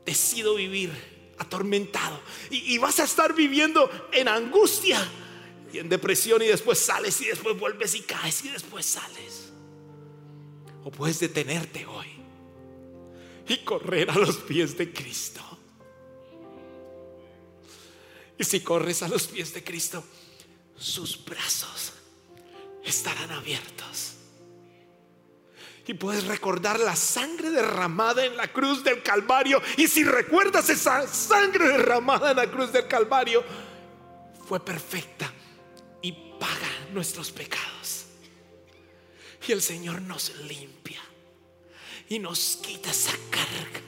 decido 0.06 0.56
vivir 0.56 1.13
atormentado 1.38 2.20
y, 2.50 2.78
vas 2.78 3.00
a 3.00 3.04
estar 3.04 3.34
viviendo 3.34 3.90
en 4.12 4.28
angustia 4.28 5.06
y 5.72 5.80
en 5.80 5.90
depresión 5.90 6.42
y 6.42 6.48
después 6.48 6.80
sales 6.80 7.20
y 7.22 7.26
después 7.26 7.58
vuelves 7.58 7.96
y 7.96 8.02
caes 8.02 8.46
y 8.46 8.50
después 8.50 8.86
sales. 8.86 9.52
O 10.84 10.92
puedes 10.92 11.20
detenerte 11.20 11.86
hoy 11.86 12.08
y 13.48 13.58
correr 13.58 14.10
a 14.10 14.16
los 14.16 14.38
pies 14.38 14.78
de 14.78 14.92
Cristo. 14.92 15.42
Y 18.38 18.44
si 18.44 18.60
corres 18.62 19.04
a 19.04 19.08
los 19.08 19.28
pies 19.28 19.54
de 19.54 19.64
Cristo, 19.64 20.04
sus 20.78 21.24
brazos 21.24 21.94
estarán 22.84 23.32
abiertos. 23.32 24.16
Y 25.86 25.94
puedes 25.94 26.26
recordar 26.26 26.80
la 26.80 26.96
sangre 26.96 27.50
derramada 27.50 28.26
en 28.26 28.38
la 28.38 28.48
cruz 28.48 28.84
del 28.84 29.04
Calvario. 29.04 29.62
Y 29.78 29.88
si 29.88 30.04
recuerdas 30.04 30.70
esa 30.70 31.06
sangre 31.08 31.68
derramada 31.68 32.32
en 32.32 32.38
la 32.38 32.50
cruz 32.50 32.72
del 32.72 32.88
Calvario, 32.88 33.44
fue 34.48 34.64
perfecta 34.64 35.32
y 36.02 36.14
paga 36.40 36.70
nuestros 36.94 37.32
pecados. 37.32 38.06
Y 39.46 39.52
el 39.52 39.62
Señor 39.62 40.02
nos 40.02 40.34
limpia 40.44 41.02
y 42.08 42.20
nos 42.20 42.58
quita 42.58 42.92
esa 42.92 43.14
carga 43.30 43.82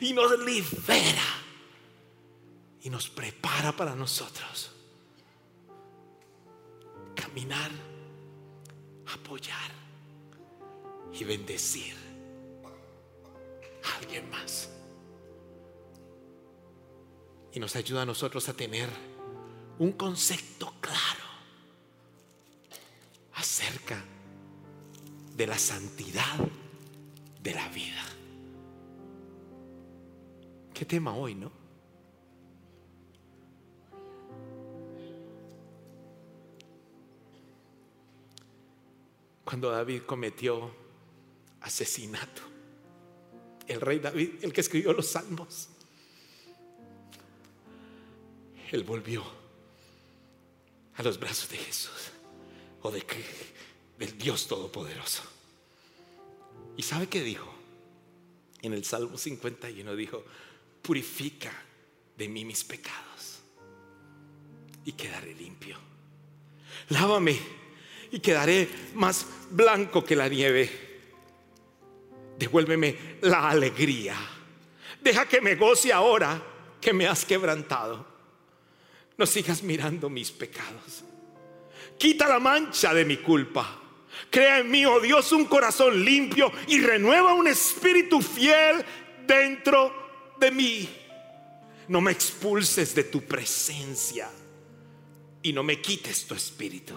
y 0.00 0.12
nos 0.12 0.38
libera 0.38 1.42
y 2.82 2.90
nos 2.90 3.08
prepara 3.08 3.72
para 3.72 3.94
nosotros 3.94 4.72
caminar, 7.14 7.70
apoyar 9.12 9.81
y 11.12 11.24
bendecir 11.24 11.94
a 13.84 13.96
alguien 13.98 14.28
más. 14.30 14.70
Y 17.52 17.60
nos 17.60 17.76
ayuda 17.76 18.02
a 18.02 18.06
nosotros 18.06 18.48
a 18.48 18.54
tener 18.54 18.88
un 19.78 19.92
concepto 19.92 20.72
claro 20.80 21.24
acerca 23.34 24.02
de 25.36 25.46
la 25.46 25.58
santidad 25.58 26.36
de 27.42 27.54
la 27.54 27.68
vida. 27.68 28.02
¿Qué 30.72 30.84
tema 30.84 31.14
hoy, 31.14 31.34
no? 31.34 31.50
Cuando 39.44 39.70
David 39.70 40.02
cometió 40.06 40.81
asesinato. 41.62 42.42
El 43.66 43.80
rey 43.80 43.98
David, 43.98 44.30
el 44.42 44.52
que 44.52 44.60
escribió 44.60 44.92
los 44.92 45.08
salmos, 45.08 45.68
él 48.70 48.84
volvió 48.84 49.22
a 50.96 51.02
los 51.02 51.18
brazos 51.18 51.48
de 51.50 51.58
Jesús 51.58 52.10
o 52.82 52.90
de 52.90 53.04
del 53.98 54.18
Dios 54.18 54.48
Todopoderoso. 54.48 55.22
¿Y 56.76 56.82
sabe 56.82 57.08
qué 57.08 57.22
dijo? 57.22 57.52
En 58.62 58.72
el 58.72 58.84
Salmo 58.84 59.18
51 59.18 59.94
dijo, 59.96 60.24
purifica 60.82 61.52
de 62.16 62.28
mí 62.28 62.44
mis 62.44 62.64
pecados 62.64 63.40
y 64.84 64.92
quedaré 64.92 65.34
limpio. 65.34 65.76
Lávame 66.88 67.38
y 68.10 68.20
quedaré 68.20 68.68
más 68.94 69.26
blanco 69.50 70.04
que 70.04 70.16
la 70.16 70.28
nieve. 70.28 70.91
Devuélveme 72.42 73.18
la 73.20 73.50
alegría. 73.50 74.16
Deja 75.00 75.28
que 75.28 75.40
me 75.40 75.54
goce 75.54 75.92
ahora 75.92 76.42
que 76.80 76.92
me 76.92 77.06
has 77.06 77.24
quebrantado. 77.24 78.04
No 79.16 79.26
sigas 79.26 79.62
mirando 79.62 80.10
mis 80.10 80.32
pecados. 80.32 81.04
Quita 81.96 82.28
la 82.28 82.40
mancha 82.40 82.92
de 82.92 83.04
mi 83.04 83.18
culpa. 83.18 83.78
Crea 84.28 84.58
en 84.58 84.72
mí, 84.72 84.84
oh 84.84 84.98
Dios, 84.98 85.30
un 85.30 85.44
corazón 85.44 86.04
limpio 86.04 86.50
y 86.66 86.80
renueva 86.80 87.32
un 87.32 87.46
espíritu 87.46 88.20
fiel 88.20 88.84
dentro 89.24 90.34
de 90.40 90.50
mí. 90.50 90.88
No 91.86 92.00
me 92.00 92.10
expulses 92.10 92.92
de 92.92 93.04
tu 93.04 93.22
presencia 93.22 94.28
y 95.42 95.52
no 95.52 95.62
me 95.62 95.80
quites 95.80 96.26
tu 96.26 96.34
espíritu. 96.34 96.94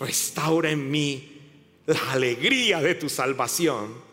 Restaura 0.00 0.68
en 0.68 0.90
mí 0.90 1.38
la 1.86 2.10
alegría 2.10 2.80
de 2.80 2.96
tu 2.96 3.08
salvación 3.08 4.11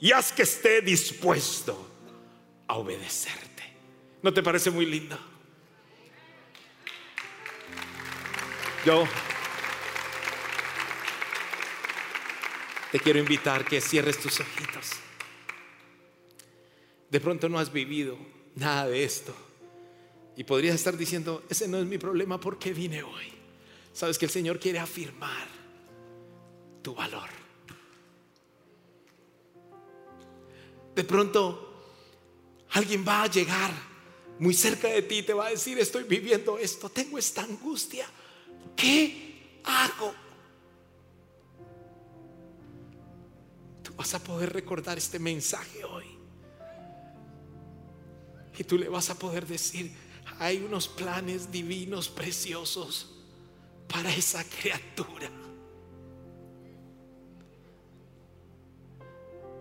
y 0.00 0.12
haz 0.12 0.32
que 0.32 0.42
esté 0.42 0.80
dispuesto 0.80 1.88
a 2.66 2.76
obedecerte. 2.76 3.62
¿No 4.22 4.32
te 4.32 4.42
parece 4.42 4.70
muy 4.70 4.86
lindo? 4.86 5.18
Yo 8.84 9.06
te 12.92 13.00
quiero 13.00 13.18
invitar 13.18 13.64
que 13.64 13.80
cierres 13.80 14.18
tus 14.18 14.40
ojitos. 14.40 14.92
De 17.10 17.20
pronto 17.20 17.48
no 17.48 17.58
has 17.58 17.72
vivido 17.72 18.18
nada 18.54 18.86
de 18.88 19.04
esto. 19.04 19.34
Y 20.36 20.44
podrías 20.44 20.76
estar 20.76 20.96
diciendo, 20.96 21.44
ese 21.48 21.66
no 21.66 21.78
es 21.78 21.86
mi 21.86 21.98
problema, 21.98 22.38
¿por 22.38 22.58
qué 22.58 22.72
vine 22.72 23.02
hoy? 23.02 23.32
Sabes 23.92 24.18
que 24.18 24.26
el 24.26 24.30
Señor 24.30 24.60
quiere 24.60 24.78
afirmar 24.78 25.48
tu 26.82 26.94
valor. 26.94 27.28
De 30.98 31.04
pronto 31.04 31.84
alguien 32.70 33.04
va 33.06 33.22
a 33.22 33.28
llegar 33.28 33.70
muy 34.40 34.52
cerca 34.52 34.88
de 34.88 35.02
ti 35.02 35.18
y 35.18 35.22
te 35.22 35.32
va 35.32 35.46
a 35.46 35.50
decir, 35.50 35.78
estoy 35.78 36.02
viviendo 36.02 36.58
esto, 36.58 36.88
tengo 36.90 37.16
esta 37.18 37.44
angustia. 37.44 38.04
¿Qué 38.74 39.60
hago? 39.62 40.12
Tú 43.80 43.94
vas 43.94 44.12
a 44.12 44.18
poder 44.18 44.52
recordar 44.52 44.98
este 44.98 45.20
mensaje 45.20 45.84
hoy. 45.84 46.06
Y 48.58 48.64
tú 48.64 48.76
le 48.76 48.88
vas 48.88 49.08
a 49.08 49.14
poder 49.16 49.46
decir, 49.46 49.94
hay 50.40 50.56
unos 50.56 50.88
planes 50.88 51.52
divinos 51.52 52.08
preciosos 52.08 53.14
para 53.86 54.12
esa 54.12 54.42
criatura. 54.42 55.30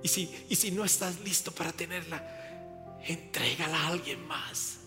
Y 0.08 0.10
si, 0.10 0.46
y 0.48 0.56
si 0.56 0.72
no 0.72 0.86
estás 0.86 1.20
listo 1.20 1.52
para 1.52 1.74
tenerla, 1.74 2.24
entrégala 3.06 3.78
a 3.78 3.88
alguien 3.88 4.26
más. 4.26 4.78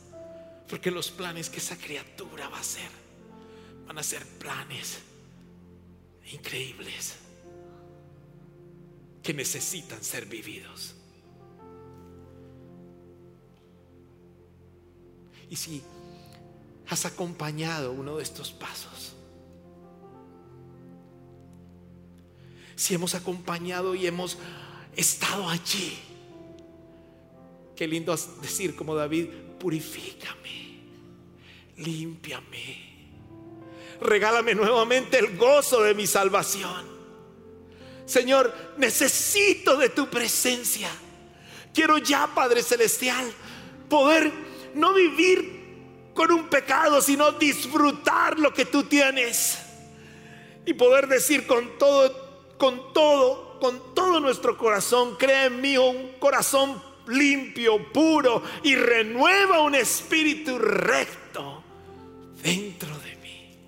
Porque 0.66 0.90
los 0.90 1.11
planes 1.11 1.50
que 1.50 1.59
esa 1.59 1.76
criatura 1.76 2.48
va 2.48 2.56
a 2.56 2.61
hacer 2.61 2.88
van 3.87 3.98
a 3.98 4.02
ser 4.02 4.24
planes 4.38 5.00
increíbles 6.33 7.16
que 9.22 9.35
necesitan 9.35 10.02
ser 10.02 10.24
vividos. 10.24 10.94
Y 15.50 15.56
si 15.56 15.83
has 16.88 17.04
acompañado 17.04 17.92
uno 17.92 18.16
de 18.16 18.22
estos 18.22 18.52
pasos, 18.52 19.12
si 22.74 22.94
hemos 22.94 23.14
acompañado 23.14 23.94
y 23.94 24.06
hemos 24.06 24.38
estado 25.00 25.48
allí, 25.48 25.98
qué 27.76 27.86
lindo 27.86 28.16
decir 28.40 28.76
como 28.76 28.94
David, 28.94 29.28
purifícame, 29.58 30.80
límpiame, 31.76 32.90
regálame 34.00 34.54
nuevamente 34.54 35.18
el 35.18 35.36
gozo 35.36 35.82
de 35.82 35.94
mi 35.94 36.06
salvación. 36.06 36.90
Señor, 38.06 38.52
necesito 38.76 39.76
de 39.76 39.88
tu 39.88 40.08
presencia. 40.10 40.90
Quiero 41.72 41.98
ya, 41.98 42.26
Padre 42.34 42.62
Celestial, 42.62 43.32
poder 43.88 44.32
no 44.74 44.92
vivir 44.92 45.60
con 46.14 46.32
un 46.32 46.48
pecado, 46.48 47.00
sino 47.00 47.32
disfrutar 47.32 48.38
lo 48.38 48.52
que 48.52 48.64
tú 48.64 48.82
tienes. 48.82 49.58
Y 50.66 50.74
poder 50.74 51.06
decir 51.08 51.46
con 51.46 51.78
todo, 51.78 52.56
con 52.58 52.92
todo, 52.92 53.49
con 53.60 53.94
todo 53.94 54.20
nuestro 54.20 54.56
corazón, 54.56 55.16
crea 55.16 55.46
en 55.46 55.60
mí 55.60 55.76
un 55.76 56.12
corazón 56.18 56.82
limpio, 57.06 57.92
puro 57.92 58.42
y 58.62 58.74
renueva 58.74 59.60
un 59.60 59.74
espíritu 59.74 60.58
recto 60.58 61.62
dentro 62.42 62.88
de 63.00 63.16
mí. 63.16 63.58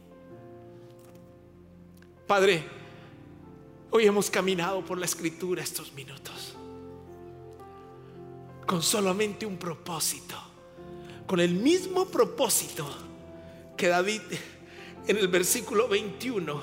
Padre, 2.27 2.65
hoy 3.91 4.07
hemos 4.07 4.31
caminado 4.31 4.85
por 4.85 4.99
la 4.99 5.07
escritura 5.07 5.63
estos 5.63 5.93
minutos 5.93 6.57
con 8.67 8.83
solamente 8.83 9.45
un 9.45 9.59
propósito 9.59 10.53
con 11.33 11.41
el 11.41 11.55
mismo 11.55 12.07
propósito 12.07 12.87
que 13.75 13.89
David 13.89 14.21
en 15.07 15.17
el 15.17 15.29
versículo 15.29 15.89
21, 15.89 16.61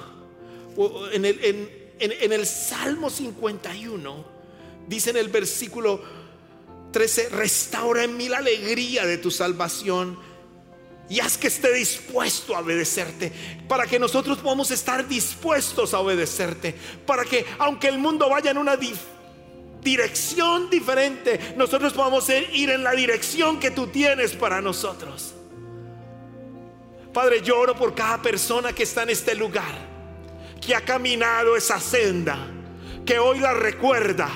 o 0.78 1.08
en 1.12 1.26
el, 1.26 1.44
en, 1.44 1.70
el 2.00 2.46
Salmo 2.46 3.10
51, 3.10 4.26
dice 4.88 5.10
en 5.10 5.18
el 5.18 5.28
versículo 5.30 6.02
13, 6.92 7.30
restaura 7.30 8.04
en 8.04 8.18
mí 8.18 8.30
la 8.30 8.38
alegría 8.38 9.06
de 9.06 9.18
tu 9.18 9.30
salvación 9.32 10.18
y 11.10 11.20
haz 11.20 11.38
que 11.38 11.48
esté 11.48 11.74
dispuesto 11.74 12.56
a 12.56 12.60
obedecerte, 12.60 13.32
para 13.68 13.88
que 13.88 14.00
nosotros 14.00 14.38
podamos 14.38 14.70
estar 14.72 15.08
dispuestos 15.08 15.94
a 15.94 16.00
obedecerte, 16.00 16.76
para 17.06 17.26
que 17.26 17.46
aunque 17.58 17.88
el 17.88 17.98
mundo 17.98 18.30
vaya 18.30 18.52
en 18.52 18.60
una 18.60 18.78
dirección 19.82 20.70
diferente, 20.70 21.56
nosotros 21.58 21.94
podamos 21.94 22.30
ir 22.30 22.70
en 22.70 22.84
la 22.84 22.92
dirección 22.92 23.60
que 23.60 23.72
tú 23.72 23.88
tienes 23.88 24.34
para 24.34 24.62
nosotros. 24.62 25.34
Padre, 27.12 27.42
lloro 27.42 27.76
por 27.76 27.96
cada 27.96 28.22
persona 28.22 28.72
que 28.72 28.84
está 28.84 29.02
en 29.02 29.10
este 29.10 29.34
lugar, 29.34 29.89
que 30.62 30.76
ha 30.76 30.82
caminado 30.82 31.56
esa 31.56 31.80
senda, 31.80 32.38
que 33.06 33.20
hoy 33.20 33.40
la 33.40 33.54
recuerda, 33.54 34.30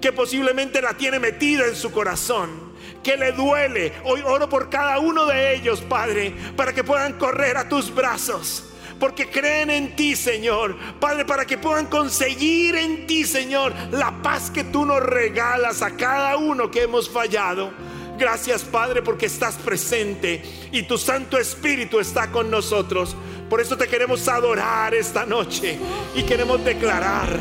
que 0.00 0.12
posiblemente 0.12 0.80
la 0.80 0.94
tiene 0.94 1.18
metida 1.18 1.66
en 1.66 1.76
su 1.76 1.90
corazón, 1.90 2.72
que 3.02 3.16
le 3.16 3.32
duele. 3.32 3.92
Hoy 4.04 4.22
oro 4.24 4.48
por 4.48 4.70
cada 4.70 4.98
uno 4.98 5.26
de 5.26 5.54
ellos, 5.54 5.80
Padre, 5.82 6.34
para 6.56 6.72
que 6.72 6.84
puedan 6.84 7.14
correr 7.14 7.56
a 7.56 7.68
tus 7.68 7.94
brazos 7.94 8.64
porque 8.98 9.28
creen 9.28 9.70
en 9.70 9.94
ti, 9.94 10.16
Señor. 10.16 10.76
Padre, 10.98 11.24
para 11.24 11.44
que 11.44 11.58
puedan 11.58 11.86
conseguir 11.86 12.76
en 12.76 13.06
ti, 13.06 13.24
Señor, 13.24 13.74
la 13.90 14.22
paz 14.22 14.50
que 14.50 14.64
tú 14.64 14.86
nos 14.86 15.02
regalas 15.02 15.82
a 15.82 15.96
cada 15.96 16.36
uno 16.36 16.70
que 16.70 16.82
hemos 16.82 17.08
fallado. 17.08 17.72
Gracias, 18.18 18.62
Padre, 18.62 19.02
porque 19.02 19.26
estás 19.26 19.56
presente 19.56 20.42
y 20.72 20.84
tu 20.84 20.96
Santo 20.96 21.38
Espíritu 21.38 22.00
está 22.00 22.30
con 22.30 22.50
nosotros. 22.50 23.14
Por 23.50 23.60
eso 23.60 23.76
te 23.76 23.86
queremos 23.86 24.26
adorar 24.26 24.94
esta 24.94 25.26
noche 25.26 25.78
y 26.14 26.22
queremos 26.22 26.64
declarar, 26.64 27.38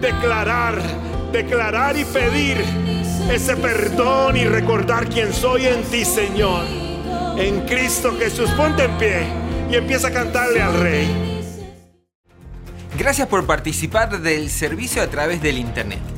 declarar, 0.00 0.80
declarar 1.32 1.96
y 1.98 2.04
pedir 2.04 2.58
ese 3.30 3.56
perdón 3.56 4.36
y 4.36 4.44
recordar 4.44 5.08
quién 5.08 5.34
soy 5.34 5.66
en 5.66 5.82
ti, 5.82 6.04
Señor. 6.04 6.64
En 7.36 7.66
Cristo 7.66 8.16
Jesús, 8.18 8.50
ponte 8.50 8.84
en 8.84 8.98
pie 8.98 9.26
y 9.70 9.76
empieza 9.76 10.08
a 10.08 10.12
cantarle 10.12 10.62
al 10.62 10.80
rey. 10.80 11.28
Gracias 12.96 13.28
por 13.28 13.46
participar 13.46 14.20
del 14.20 14.48
servicio 14.48 15.02
a 15.02 15.08
través 15.08 15.42
del 15.42 15.58
internet. 15.58 16.17